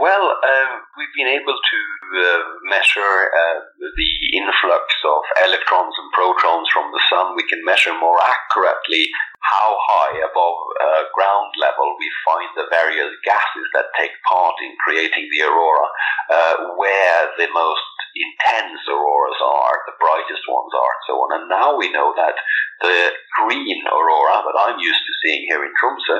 Well, 0.00 0.32
uh, 0.32 0.70
we've 0.96 1.14
been 1.18 1.34
able 1.34 1.52
to 1.52 1.78
uh, 2.10 2.42
measure 2.70 3.28
uh, 3.28 3.58
the 3.78 4.10
influx 4.38 4.86
of 5.04 5.20
electrons 5.44 5.94
and 5.98 6.08
protons 6.14 6.68
from 6.72 6.90
the 6.94 7.02
sun. 7.10 7.34
We 7.36 7.46
can 7.50 7.64
measure 7.64 7.92
more 7.98 8.16
accurately 8.22 9.10
how 9.40 9.72
high 9.72 10.16
above 10.20 10.56
uh, 10.76 11.02
ground 11.16 11.52
level 11.56 11.96
we 11.96 12.08
find 12.24 12.50
the 12.54 12.68
various 12.68 13.12
gases 13.24 13.66
that 13.72 13.94
take 13.96 14.12
part 14.28 14.54
in 14.60 14.76
creating 14.84 15.26
the 15.32 15.42
aurora, 15.48 15.88
uh, 16.28 16.56
where 16.76 17.32
the 17.40 17.48
most 17.52 17.88
intense 18.14 18.82
auroras 18.90 19.40
are, 19.40 19.76
the 19.86 19.98
brightest 20.00 20.44
ones 20.44 20.72
are, 20.74 20.92
and 20.92 21.04
so 21.06 21.14
on. 21.24 21.28
And 21.40 21.46
now 21.48 21.78
we 21.78 21.88
know 21.92 22.12
that 22.16 22.36
the 22.82 23.12
green 23.44 23.80
aurora 23.86 24.44
that 24.44 24.58
I'm 24.66 24.80
used 24.80 25.04
to 25.04 25.18
seeing 25.24 25.46
here 25.48 25.64
in 25.64 25.72
Tromsø 25.76 26.16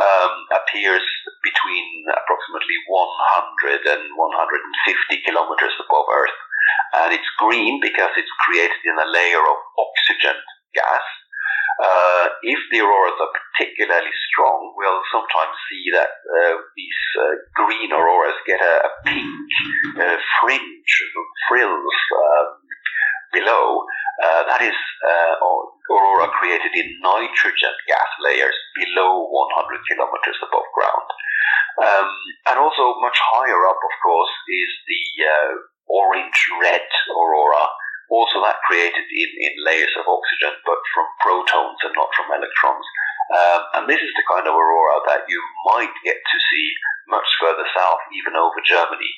um, 0.00 0.32
appears 0.50 1.04
between 1.42 1.86
approximately 2.10 2.78
100 2.90 3.86
and 3.86 4.02
150 4.14 5.26
kilometers 5.26 5.74
above 5.78 6.06
Earth. 6.10 6.38
And 6.94 7.10
it's 7.12 7.30
green 7.38 7.78
because 7.82 8.14
it's 8.16 8.40
created 8.46 8.82
in 8.86 8.96
a 8.96 9.10
layer 9.10 9.42
of 9.42 9.58
oxygen 9.78 10.38
gas. 10.74 11.04
Uh, 11.74 12.26
if 12.42 12.60
the 12.70 12.80
auroras 12.80 13.18
are 13.18 13.34
particularly 13.34 14.14
strong, 14.30 14.74
we'll 14.78 15.02
sometimes 15.10 15.56
see 15.66 15.84
that 15.90 16.10
uh, 16.22 16.54
these 16.76 17.00
uh, 17.18 17.34
green 17.54 17.90
auroras 17.90 18.38
get 18.46 18.60
a, 18.62 18.74
a 18.86 18.90
pink 19.02 19.50
fringe, 20.38 20.92
frills, 21.48 21.96
um, 22.14 22.64
below, 23.34 23.82
uh, 24.22 24.42
that 24.46 24.62
is 24.62 24.78
uh, 25.02 25.34
aurora 25.90 26.30
created 26.38 26.70
in 26.70 26.86
nitrogen 27.02 27.74
gas 27.90 28.10
layers 28.22 28.54
below 28.78 29.26
100 29.26 29.82
kilometers 29.90 30.38
above 30.38 30.70
ground. 30.70 31.08
Um, 31.74 32.08
and 32.54 32.56
also 32.62 32.94
much 33.02 33.18
higher 33.18 33.66
up, 33.66 33.80
of 33.82 33.94
course, 33.98 34.34
is 34.46 34.70
the 34.86 35.04
uh, 35.26 35.52
orange-red 35.90 36.86
aurora, 37.10 37.66
also 38.10 38.40
that 38.44 38.62
created 38.68 39.06
in, 39.08 39.30
in 39.40 39.52
layers 39.64 39.94
of 39.96 40.08
oxygen, 40.08 40.54
but 40.64 40.80
from 40.92 41.06
protons 41.20 41.78
and 41.84 41.94
not 41.96 42.10
from 42.12 42.32
electrons. 42.32 42.86
Um, 43.32 43.62
and 43.80 43.84
this 43.88 44.02
is 44.04 44.12
the 44.14 44.26
kind 44.28 44.44
of 44.44 44.52
aurora 44.52 45.00
that 45.08 45.24
you 45.28 45.40
might 45.72 45.94
get 46.04 46.20
to 46.20 46.38
see 46.52 46.66
much 47.08 47.28
further 47.40 47.64
south, 47.72 48.02
even 48.12 48.36
over 48.36 48.60
Germany, 48.64 49.12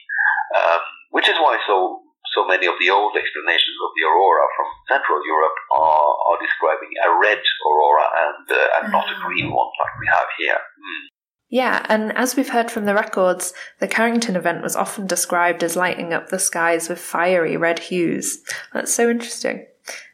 um, 0.55 0.83
which 1.11 1.27
is 1.27 1.38
why 1.42 1.59
so 1.66 2.07
so 2.35 2.44
many 2.44 2.66
of 2.66 2.77
the 2.77 2.90
old 2.90 3.16
explanations 3.16 3.79
of 3.81 3.90
the 3.96 4.05
aurora 4.05 4.44
from 4.59 4.68
Central 4.90 5.20
Europe 5.25 5.57
are, 5.72 6.12
are 6.29 6.38
describing 6.42 6.92
a 7.01 7.11
red 7.16 7.40
aurora 7.40 8.07
and, 8.12 8.44
uh, 8.51 8.77
and 8.77 8.85
not 8.92 9.09
a 9.09 9.16
ah. 9.16 9.25
green 9.25 9.49
one 9.49 9.72
like 9.81 9.94
we 9.96 10.07
have 10.11 10.29
here. 10.37 10.61
Mm. 10.77 11.15
Yeah, 11.49 11.87
and 11.89 12.13
as 12.17 12.35
we've 12.35 12.49
heard 12.49 12.71
from 12.71 12.87
the 12.87 12.95
records, 12.95 13.53
the 13.79 13.87
Carrington 13.87 14.35
event 14.35 14.63
was 14.63 14.75
often 14.75 15.07
described 15.07 15.63
as 15.63 15.77
lighting 15.77 16.13
up 16.13 16.29
the 16.29 16.41
skies 16.41 16.89
with 16.89 16.99
fiery 16.99 17.57
red 17.57 17.79
hues. 17.79 18.39
That's 18.75 18.93
so 18.93 19.09
interesting. 19.09 19.67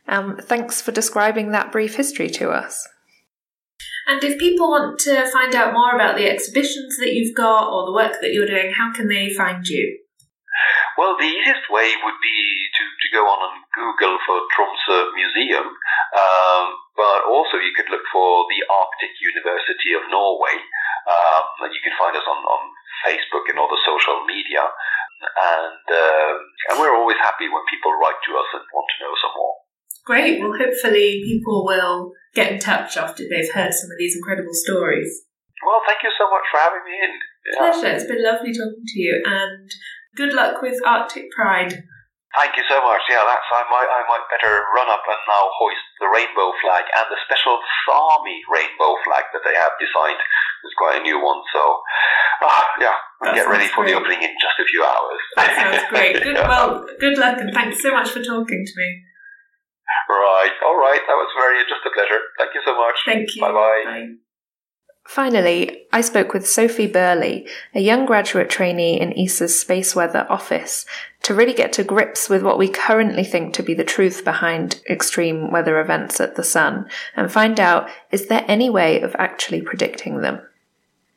Um, 0.06 0.36
thanks 0.36 0.82
for 0.82 0.92
describing 0.92 1.52
that 1.52 1.72
brief 1.72 1.94
history 1.96 2.28
to 2.30 2.50
us. 2.50 2.86
And 4.06 4.22
if 4.22 4.38
people 4.38 4.68
want 4.68 4.98
to 5.00 5.30
find 5.30 5.54
out 5.54 5.72
more 5.72 5.94
about 5.94 6.16
the 6.16 6.28
exhibitions 6.28 6.98
that 6.98 7.14
you've 7.14 7.36
got 7.36 7.70
or 7.70 7.86
the 7.86 7.94
work 7.94 8.20
that 8.20 8.34
you're 8.34 8.46
doing, 8.46 8.72
how 8.76 8.92
can 8.92 9.08
they 9.08 9.32
find 9.32 9.66
you? 9.66 10.00
Well, 10.98 11.16
the 11.16 11.24
easiest 11.24 11.70
way 11.70 11.88
would 12.04 12.20
be 12.20 12.38
to, 12.76 12.82
to 12.84 13.08
go 13.16 13.24
on 13.24 13.40
and 13.48 13.64
Google 13.72 14.18
for 14.26 14.44
Tromsø 14.52 15.14
Museum, 15.16 15.64
um, 15.64 16.66
but 16.92 17.24
also 17.24 17.56
you 17.56 17.72
could 17.72 17.88
look 17.88 18.04
for 18.12 18.44
the 18.52 18.60
Arctic 18.68 19.16
University 19.22 19.96
of 19.96 20.04
Norway, 20.12 20.60
um, 21.08 21.44
and 21.66 21.70
you 21.74 21.82
can 21.82 21.94
find 21.98 22.14
us 22.14 22.26
on, 22.26 22.38
on 22.42 22.62
Facebook 23.06 23.46
and 23.50 23.58
other 23.58 23.80
social 23.82 24.22
media. 24.26 24.64
And, 25.22 25.86
uh, 25.86 26.32
and 26.70 26.74
we're 26.82 26.98
always 26.98 27.18
happy 27.22 27.46
when 27.46 27.62
people 27.70 27.94
write 27.94 28.18
to 28.26 28.32
us 28.34 28.48
and 28.58 28.64
want 28.74 28.88
to 28.90 28.98
know 29.02 29.14
some 29.22 29.34
more. 29.38 29.54
Great. 30.02 30.42
Well, 30.42 30.58
hopefully 30.58 31.22
people 31.22 31.62
will 31.62 32.10
get 32.34 32.50
in 32.50 32.58
touch 32.58 32.98
after 32.98 33.22
they've 33.22 33.54
heard 33.54 33.70
some 33.70 33.90
of 33.90 33.98
these 34.02 34.18
incredible 34.18 34.54
stories. 34.54 35.30
Well, 35.62 35.78
thank 35.86 36.02
you 36.02 36.10
so 36.18 36.26
much 36.26 36.42
for 36.50 36.58
having 36.58 36.82
me 36.82 36.98
in. 36.98 37.12
Yeah. 37.46 37.70
Pleasure. 37.70 37.94
It's 37.94 38.10
been 38.10 38.22
lovely 38.22 38.50
talking 38.50 38.82
to 38.82 38.98
you, 38.98 39.22
and 39.22 39.70
Good 40.14 40.34
luck 40.34 40.60
with 40.60 40.78
Arctic 40.84 41.30
Pride. 41.30 41.84
Thank 42.32 42.56
you 42.56 42.64
so 42.64 42.80
much. 42.80 43.04
Yeah, 43.12 43.20
that's 43.28 43.44
I 43.52 43.60
might 43.68 43.90
I 43.92 44.02
might 44.08 44.24
better 44.32 44.64
run 44.72 44.88
up 44.88 45.04
and 45.04 45.20
now 45.28 45.44
hoist 45.52 45.84
the 46.00 46.08
rainbow 46.08 46.56
flag 46.64 46.88
and 46.88 47.06
the 47.12 47.20
special 47.28 47.60
Sami 47.84 48.40
rainbow 48.48 48.96
flag 49.04 49.28
that 49.36 49.44
they 49.44 49.52
have 49.52 49.76
designed. 49.76 50.20
It's 50.64 50.76
quite 50.80 51.00
a 51.00 51.04
new 51.04 51.20
one, 51.20 51.44
so 51.52 51.60
uh, 52.40 52.64
yeah, 52.80 52.96
that 53.20 53.36
get 53.36 53.52
ready 53.52 53.68
for 53.68 53.84
great. 53.84 53.92
the 53.92 54.00
opening 54.00 54.24
in 54.24 54.32
just 54.40 54.56
a 54.56 54.64
few 54.64 54.80
hours. 54.80 55.20
That 55.36 55.50
sounds 55.60 55.84
great. 55.92 56.16
Good, 56.24 56.40
yeah. 56.40 56.48
Well, 56.48 56.88
good 57.00 57.18
luck 57.18 57.36
and 57.36 57.52
thanks 57.52 57.82
so 57.82 57.92
much 57.92 58.08
for 58.08 58.24
talking 58.24 58.64
to 58.64 58.74
me. 58.76 58.88
Right, 60.08 60.56
all 60.64 60.78
right. 60.78 61.00
That 61.04 61.18
was 61.20 61.30
very 61.36 61.60
just 61.68 61.84
a 61.84 61.92
pleasure. 61.92 62.20
Thank 62.38 62.54
you 62.54 62.62
so 62.64 62.74
much. 62.76 62.96
Thank 63.04 63.28
you. 63.36 63.42
Bye-bye. 63.42 63.82
Bye. 63.84 64.21
Finally, 65.04 65.82
I 65.92 66.00
spoke 66.00 66.32
with 66.32 66.48
Sophie 66.48 66.86
Burley, 66.86 67.46
a 67.74 67.80
young 67.80 68.06
graduate 68.06 68.48
trainee 68.48 69.00
in 69.00 69.12
ESA's 69.18 69.58
Space 69.58 69.94
Weather 69.94 70.26
office, 70.30 70.86
to 71.22 71.34
really 71.34 71.52
get 71.52 71.72
to 71.74 71.84
grips 71.84 72.28
with 72.28 72.42
what 72.42 72.58
we 72.58 72.68
currently 72.68 73.24
think 73.24 73.54
to 73.54 73.62
be 73.62 73.74
the 73.74 73.84
truth 73.84 74.24
behind 74.24 74.80
extreme 74.88 75.50
weather 75.50 75.80
events 75.80 76.20
at 76.20 76.36
the 76.36 76.44
Sun 76.44 76.88
and 77.14 77.30
find 77.30 77.60
out 77.60 77.88
is 78.10 78.26
there 78.26 78.44
any 78.48 78.70
way 78.70 79.00
of 79.00 79.14
actually 79.18 79.60
predicting 79.60 80.20
them? 80.20 80.40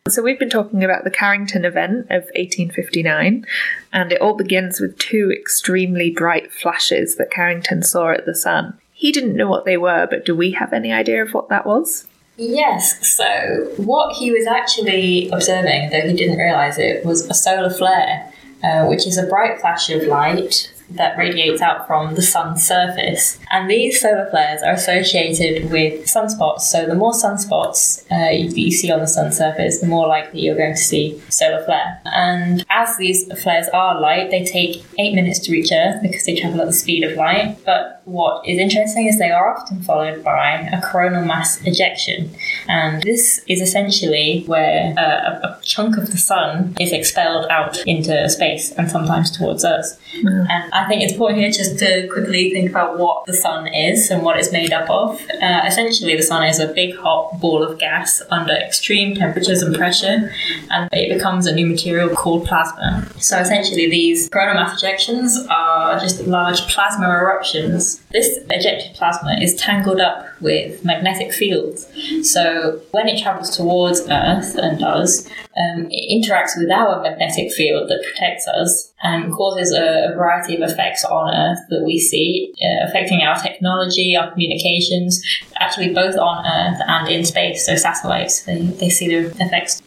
So, 0.08 0.22
we've 0.22 0.38
been 0.38 0.52
talking 0.52 0.84
about 0.84 1.04
the 1.04 1.10
Carrington 1.10 1.66
event 1.66 2.02
of 2.12 2.26
1859, 2.36 3.44
and 3.92 4.12
it 4.12 4.22
all 4.22 4.36
begins 4.36 4.80
with 4.80 5.00
two 5.00 5.32
extremely 5.32 6.12
bright 6.12 6.54
flashes 6.54 7.16
that 7.16 7.32
Carrington 7.32 7.82
saw 7.82 8.12
at 8.12 8.28
the 8.28 8.36
Sun. 8.36 8.78
He 8.94 9.12
didn't 9.12 9.36
know 9.36 9.48
what 9.48 9.66
they 9.66 9.78
were, 9.78 10.06
but 10.08 10.24
do 10.24 10.36
we 10.36 10.52
have 10.52 10.74
any 10.74 10.94
idea 10.94 11.24
of 11.24 11.34
what 11.34 11.50
that 11.50 11.66
was? 11.66 12.06
Yes, 12.38 13.16
so 13.16 13.72
what 13.78 14.16
he 14.16 14.32
was 14.32 14.46
actually 14.46 15.30
observing, 15.30 15.90
though 15.90 16.02
he 16.02 16.14
didn't 16.14 16.38
realise 16.38 16.78
it, 16.78 17.06
was 17.06 17.26
a 17.30 17.34
solar 17.34 17.70
flare, 17.70 18.32
uh, 18.64 18.86
which 18.86 19.08
is 19.08 19.18
a 19.18 19.26
bright 19.28 19.60
flash 19.62 19.90
of 19.90 20.04
light 20.04 20.72
that 20.92 21.18
radiates 21.18 21.62
out 21.62 21.88
from 21.88 22.16
the 22.16 22.22
sun's 22.22 22.66
surface. 22.66 23.40
And 23.50 23.70
these 23.70 24.00
solar 24.00 24.30
flares 24.30 24.62
are 24.62 24.74
associated 24.74 25.72
with 25.72 26.06
sunspots. 26.06 26.62
So 26.62 26.86
the 26.86 26.96
more 26.96 27.14
sunspots 27.14 28.06
uh, 28.12 28.30
you, 28.30 28.50
you 28.50 28.72
see 28.72 28.92
on 28.92 29.00
the 29.00 29.08
sun's 29.08 29.38
surface, 29.38 29.80
the 29.80 29.88
more 29.88 30.08
likely 30.08 30.42
you're 30.42 30.58
going 30.58 30.76
to 30.76 30.82
see 30.82 31.20
solar 31.30 31.64
flare. 31.64 32.02
And 32.06 32.66
as 32.70 32.98
these 32.98 33.26
flares 33.42 33.68
are 33.74 34.00
light, 34.00 34.30
they 34.30 34.46
take 34.46 34.84
eight 35.00 35.16
minutes 35.16 35.40
to 35.40 35.52
reach 35.52 35.72
Earth 35.72 36.02
because 36.02 36.26
they 36.26 36.40
travel 36.40 36.62
at 36.62 36.68
the 36.68 36.74
speed 36.74 37.04
of 37.04 37.18
light. 37.18 37.58
But 37.66 37.95
what 38.06 38.48
is 38.48 38.60
interesting 38.60 39.08
is 39.08 39.18
they 39.18 39.32
are 39.32 39.56
often 39.56 39.82
followed 39.82 40.24
by 40.24 40.52
a 40.72 40.82
coronal 40.82 41.26
mass 41.26 41.60
ejection. 41.66 42.30
And 42.68 43.02
this 43.02 43.42
is 43.48 43.62
essentially 43.62 44.44
where 44.46 44.94
uh, 44.98 45.02
a, 45.02 45.48
a, 45.48 45.60
chunk 45.64 45.98
of 45.98 46.12
the 46.12 46.18
sun 46.18 46.76
is 46.80 46.94
expelled 46.94 47.48
out 47.50 47.78
into 47.88 48.30
space 48.30 48.72
and 48.74 48.90
sometimes 48.90 49.36
towards 49.36 49.66
us. 49.66 50.00
Mm. 50.24 50.48
And 50.50 50.74
I 50.74 50.88
think 50.88 51.02
it's 51.02 51.14
important 51.14 51.40
here 51.40 51.50
just 51.50 51.80
to 51.80 52.08
quickly 52.12 52.52
think 52.52 52.70
about 52.70 53.00
what 53.00 53.26
the 53.26 53.34
sun 53.34 53.68
is 53.68 54.12
and 54.12 54.22
what 54.22 54.38
it's 54.38 54.52
made 54.52 54.72
up 54.72 54.88
of. 54.90 55.20
Uh, 55.42 55.62
essentially, 55.66 56.16
the 56.16 56.24
sun 56.24 56.44
is 56.44 56.60
a 56.60 56.68
big 56.68 56.96
hot 56.96 57.40
ball 57.42 57.64
of 57.64 57.80
gas 57.80 58.22
under 58.30 58.54
extreme 58.54 59.16
temperatures 59.16 59.64
and 59.64 59.76
pressure, 59.76 60.32
and 60.70 60.90
it 60.94 61.12
becomes 61.12 61.48
a 61.48 61.56
new 61.56 61.66
material 61.66 62.10
called 62.10 62.46
plasma. 62.46 63.08
So 63.20 63.40
essentially, 63.40 63.90
these 63.90 64.30
coronal 64.30 64.54
mass 64.54 64.84
ejections 64.84 65.50
are 65.50 66.00
just 66.00 66.22
large 66.28 66.62
plasma 66.68 67.10
eruptions. 67.10 67.95
This 68.12 68.40
ejected 68.50 68.96
plasma 68.96 69.38
is 69.42 69.56
tangled 69.56 70.00
up 70.00 70.26
with 70.42 70.84
magnetic 70.84 71.34
fields. 71.34 71.88
So 72.24 72.82
when 72.92 73.08
it 73.08 73.22
travels 73.22 73.56
towards 73.56 74.02
Earth 74.10 74.56
and 74.56 74.80
does, 74.80 75.28
um, 75.58 75.88
it 75.90 76.24
interacts 76.24 76.58
with 76.58 76.70
our 76.70 77.02
magnetic 77.02 77.52
field 77.52 77.90
that 77.90 78.04
protects 78.04 78.48
us 78.48 78.92
and 79.04 79.32
causes 79.34 79.72
a, 79.72 80.12
a 80.12 80.16
variety 80.16 80.56
of 80.56 80.70
effects 80.70 81.04
on 81.06 81.34
Earth 81.34 81.60
that 81.70 81.84
we 81.86 82.00
see, 82.00 82.54
uh, 82.62 82.88
affecting 82.88 83.22
our 83.22 83.40
technology, 83.42 84.16
our 84.16 84.32
communications, 84.32 85.24
actually 85.60 85.94
both 85.94 86.16
on 86.18 86.46
Earth 86.46 86.82
and 86.88 87.08
in 87.10 87.26
space. 87.26 87.66
So 87.66 87.76
satellites, 87.76 88.44
they, 88.44 88.62
they 88.62 88.90
see 88.90 89.08
the 89.08 89.28
effects. 89.44 89.82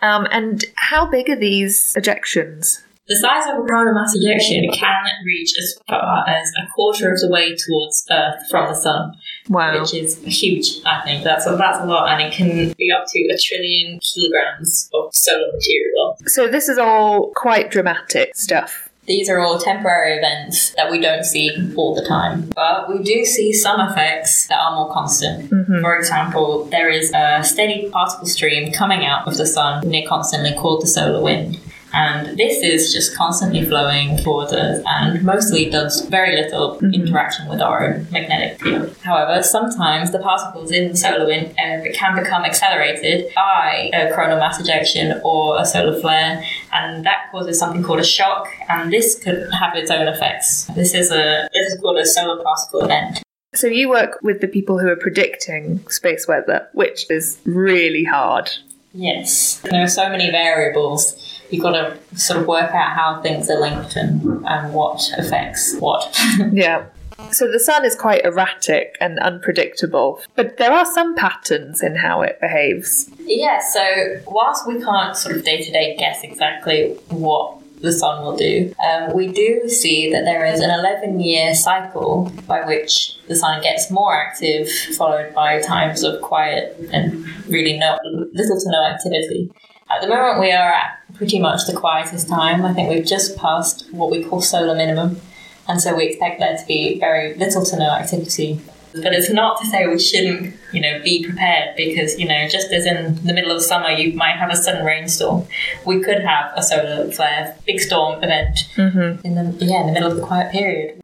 Um, 0.00 0.26
and 0.30 0.64
how 0.76 1.06
big 1.06 1.28
are 1.28 1.36
these 1.36 1.94
ejections? 1.98 2.82
The 3.08 3.16
size 3.16 3.44
of 3.46 3.64
a 3.64 3.66
coronal 3.66 3.94
mass 3.94 4.14
ejection 4.14 4.70
can 4.70 5.04
reach 5.24 5.52
as 5.58 5.78
far 5.88 6.28
as 6.28 6.52
a 6.62 6.70
quarter 6.74 7.10
of 7.10 7.18
the 7.20 7.30
way 7.30 7.56
towards 7.56 8.06
Earth 8.10 8.38
from 8.50 8.68
the 8.68 8.74
Sun. 8.74 9.16
Wow. 9.48 9.80
Which 9.80 9.94
is 9.94 10.22
huge, 10.24 10.84
I 10.84 11.00
think. 11.02 11.24
That's 11.24 11.46
a, 11.46 11.56
that's 11.56 11.78
a 11.80 11.86
lot, 11.86 12.10
and 12.10 12.20
it 12.20 12.34
can 12.34 12.74
be 12.76 12.92
up 12.92 13.06
to 13.08 13.18
a 13.32 13.38
trillion 13.38 13.98
kilograms 14.00 14.90
of 14.92 15.14
solar 15.14 15.50
material. 15.54 16.18
So, 16.26 16.48
this 16.48 16.68
is 16.68 16.76
all 16.76 17.32
quite 17.34 17.70
dramatic 17.70 18.36
stuff. 18.36 18.90
These 19.06 19.30
are 19.30 19.40
all 19.40 19.58
temporary 19.58 20.18
events 20.18 20.74
that 20.76 20.90
we 20.90 21.00
don't 21.00 21.24
see 21.24 21.50
all 21.76 21.94
the 21.94 22.04
time, 22.04 22.50
but 22.54 22.90
we 22.90 23.02
do 23.02 23.24
see 23.24 23.54
some 23.54 23.80
effects 23.80 24.48
that 24.48 24.60
are 24.60 24.74
more 24.74 24.92
constant. 24.92 25.50
Mm-hmm. 25.50 25.80
For 25.80 25.96
example, 25.96 26.64
there 26.64 26.90
is 26.90 27.10
a 27.14 27.42
steady 27.42 27.88
particle 27.88 28.26
stream 28.26 28.70
coming 28.70 29.06
out 29.06 29.26
of 29.26 29.38
the 29.38 29.46
sun 29.46 29.88
near 29.88 30.06
constantly 30.06 30.54
called 30.54 30.82
the 30.82 30.86
solar 30.86 31.22
wind. 31.22 31.58
And 31.92 32.38
this 32.38 32.62
is 32.62 32.92
just 32.92 33.16
constantly 33.16 33.64
flowing 33.64 34.18
towards 34.18 34.52
us 34.52 34.82
and 34.86 35.22
mostly 35.22 35.70
does 35.70 36.02
very 36.06 36.36
little 36.36 36.76
mm-hmm. 36.76 36.92
interaction 36.92 37.48
with 37.48 37.60
our 37.60 37.86
own 37.86 38.06
magnetic 38.10 38.60
field. 38.60 38.94
However, 39.02 39.42
sometimes 39.42 40.12
the 40.12 40.18
particles 40.18 40.70
in 40.70 40.88
the 40.88 40.96
solar 40.96 41.26
wind 41.26 41.52
uh, 41.58 41.90
can 41.94 42.14
become 42.16 42.44
accelerated 42.44 43.32
by 43.34 43.90
a 43.94 44.12
coronal 44.12 44.38
mass 44.38 44.60
ejection 44.60 45.20
or 45.24 45.60
a 45.60 45.64
solar 45.64 45.98
flare, 46.00 46.44
and 46.72 47.04
that 47.04 47.30
causes 47.30 47.58
something 47.58 47.82
called 47.82 48.00
a 48.00 48.04
shock, 48.04 48.48
and 48.68 48.92
this 48.92 49.18
could 49.22 49.48
have 49.52 49.74
its 49.74 49.90
own 49.90 50.08
effects. 50.08 50.64
This 50.74 50.94
is 50.94 51.10
a 51.10 51.48
this 51.52 51.72
is 51.72 51.80
called 51.80 51.98
a 51.98 52.06
solar 52.06 52.42
particle 52.42 52.80
event. 52.80 53.22
So 53.54 53.66
you 53.66 53.88
work 53.88 54.18
with 54.22 54.40
the 54.40 54.48
people 54.48 54.78
who 54.78 54.88
are 54.88 54.96
predicting 54.96 55.86
space 55.88 56.28
weather, 56.28 56.68
which 56.74 57.10
is 57.10 57.40
really 57.44 58.04
hard. 58.04 58.50
Yes, 58.92 59.60
there 59.70 59.82
are 59.82 59.88
so 59.88 60.08
many 60.08 60.30
variables 60.30 61.37
you've 61.50 61.62
got 61.62 61.72
to 61.72 61.98
sort 62.18 62.40
of 62.40 62.46
work 62.46 62.70
out 62.70 62.94
how 62.94 63.20
things 63.22 63.50
are 63.50 63.60
linked 63.60 63.96
and, 63.96 64.44
and 64.46 64.72
what 64.72 65.10
affects 65.18 65.76
what. 65.78 66.16
yeah. 66.52 66.86
So 67.32 67.50
the 67.50 67.58
sun 67.58 67.84
is 67.84 67.96
quite 67.96 68.24
erratic 68.24 68.96
and 69.00 69.18
unpredictable, 69.18 70.20
but 70.36 70.56
there 70.56 70.72
are 70.72 70.86
some 70.86 71.16
patterns 71.16 71.82
in 71.82 71.96
how 71.96 72.22
it 72.22 72.40
behaves. 72.40 73.10
Yeah, 73.18 73.60
so 73.60 74.20
whilst 74.26 74.68
we 74.68 74.80
can't 74.80 75.16
sort 75.16 75.36
of 75.36 75.44
day 75.44 75.62
to 75.62 75.72
day 75.72 75.96
guess 75.96 76.22
exactly 76.22 76.94
what 77.08 77.58
the 77.80 77.92
sun 77.92 78.24
will 78.24 78.36
do. 78.36 78.74
Um, 78.84 79.14
we 79.14 79.28
do 79.28 79.68
see 79.68 80.10
that 80.12 80.24
there 80.24 80.44
is 80.46 80.60
an 80.60 80.70
11 80.70 81.20
year 81.20 81.54
cycle 81.54 82.32
by 82.46 82.64
which 82.66 83.16
the 83.28 83.36
sun 83.36 83.62
gets 83.62 83.90
more 83.90 84.14
active, 84.14 84.68
followed 84.96 85.34
by 85.34 85.60
times 85.60 86.02
of 86.02 86.20
quiet 86.20 86.76
and 86.92 87.24
really 87.46 87.78
no, 87.78 87.98
little 88.04 88.60
to 88.60 88.70
no 88.70 88.84
activity. 88.84 89.50
At 89.90 90.02
the 90.02 90.08
moment, 90.08 90.40
we 90.40 90.52
are 90.52 90.70
at 90.70 91.00
pretty 91.14 91.38
much 91.38 91.66
the 91.66 91.74
quietest 91.74 92.28
time. 92.28 92.64
I 92.64 92.74
think 92.74 92.90
we've 92.90 93.06
just 93.06 93.36
passed 93.36 93.90
what 93.92 94.10
we 94.10 94.22
call 94.22 94.40
solar 94.40 94.74
minimum, 94.74 95.20
and 95.66 95.80
so 95.80 95.96
we 95.96 96.06
expect 96.06 96.40
there 96.40 96.56
to 96.56 96.66
be 96.66 96.98
very 96.98 97.34
little 97.34 97.64
to 97.64 97.78
no 97.78 97.90
activity 97.90 98.60
but 99.02 99.12
it's 99.12 99.30
not 99.30 99.60
to 99.60 99.66
say 99.66 99.86
we 99.86 99.98
shouldn't, 99.98 100.54
you 100.72 100.80
know, 100.80 101.00
be 101.02 101.24
prepared 101.24 101.76
because, 101.76 102.18
you 102.18 102.26
know, 102.26 102.48
just 102.48 102.72
as 102.72 102.86
in 102.86 103.24
the 103.24 103.32
middle 103.32 103.50
of 103.50 103.62
summer 103.62 103.90
you 103.90 104.14
might 104.14 104.36
have 104.36 104.50
a 104.50 104.56
sudden 104.56 104.84
rainstorm, 104.84 105.46
we 105.84 106.00
could 106.00 106.20
have 106.20 106.52
a 106.56 106.62
solar 106.62 107.10
flare, 107.10 107.56
big 107.66 107.80
storm 107.80 108.22
event 108.22 108.68
mm-hmm. 108.76 109.24
in 109.26 109.34
the 109.34 109.64
yeah 109.64 109.80
in 109.80 109.86
the 109.86 109.92
middle 109.92 110.10
of 110.10 110.16
the 110.16 110.22
quiet 110.22 110.50
period. 110.52 111.00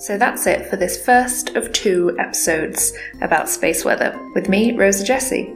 So 0.00 0.16
that's 0.16 0.46
it 0.46 0.70
for 0.70 0.76
this 0.76 1.04
first 1.04 1.56
of 1.56 1.72
two 1.72 2.16
episodes 2.18 2.94
about 3.20 3.50
space 3.50 3.84
weather 3.84 4.18
with 4.34 4.48
me, 4.48 4.74
Rosa 4.74 5.04
Jesse. 5.04 5.54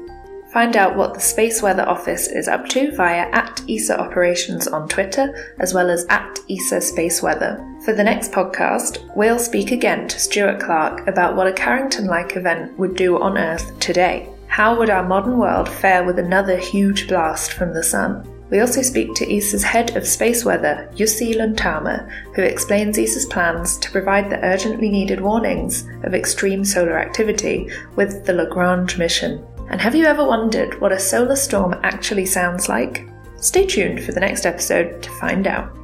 Find 0.52 0.76
out 0.76 0.96
what 0.96 1.14
the 1.14 1.20
Space 1.20 1.62
Weather 1.62 1.88
Office 1.88 2.28
is 2.28 2.46
up 2.46 2.68
to 2.68 2.94
via 2.94 3.30
at 3.30 3.62
ESA 3.68 3.98
Operations 3.98 4.68
on 4.68 4.86
Twitter, 4.86 5.54
as 5.58 5.72
well 5.72 5.88
as 5.88 6.04
at 6.10 6.38
ESA 6.50 6.82
Space 6.82 7.22
Weather. 7.22 7.56
For 7.86 7.94
the 7.94 8.04
next 8.04 8.32
podcast, 8.32 8.98
we'll 9.16 9.38
speak 9.38 9.72
again 9.72 10.08
to 10.08 10.20
Stuart 10.20 10.60
Clark 10.60 11.08
about 11.08 11.36
what 11.36 11.46
a 11.46 11.52
Carrington 11.52 12.04
like 12.04 12.36
event 12.36 12.78
would 12.78 12.96
do 12.96 13.18
on 13.20 13.38
Earth 13.38 13.76
today. 13.80 14.28
How 14.46 14.78
would 14.78 14.90
our 14.90 15.08
modern 15.08 15.38
world 15.38 15.70
fare 15.70 16.04
with 16.04 16.18
another 16.18 16.58
huge 16.58 17.08
blast 17.08 17.54
from 17.54 17.72
the 17.72 17.82
Sun? 17.82 18.30
We 18.54 18.60
also 18.60 18.82
speak 18.82 19.14
to 19.14 19.36
ESA's 19.36 19.64
head 19.64 19.96
of 19.96 20.06
space 20.06 20.44
weather, 20.44 20.88
Jussi 20.94 21.34
Luntama, 21.34 22.08
who 22.36 22.42
explains 22.42 22.96
ESA's 22.96 23.26
plans 23.26 23.76
to 23.78 23.90
provide 23.90 24.30
the 24.30 24.40
urgently 24.44 24.88
needed 24.90 25.20
warnings 25.20 25.88
of 26.04 26.14
extreme 26.14 26.64
solar 26.64 26.96
activity 26.96 27.68
with 27.96 28.24
the 28.24 28.32
Lagrange 28.32 28.96
mission. 28.96 29.44
And 29.70 29.80
have 29.80 29.96
you 29.96 30.04
ever 30.04 30.24
wondered 30.24 30.80
what 30.80 30.92
a 30.92 31.00
solar 31.00 31.34
storm 31.34 31.74
actually 31.82 32.26
sounds 32.26 32.68
like? 32.68 33.08
Stay 33.38 33.66
tuned 33.66 34.04
for 34.04 34.12
the 34.12 34.20
next 34.20 34.46
episode 34.46 35.02
to 35.02 35.10
find 35.18 35.48
out. 35.48 35.76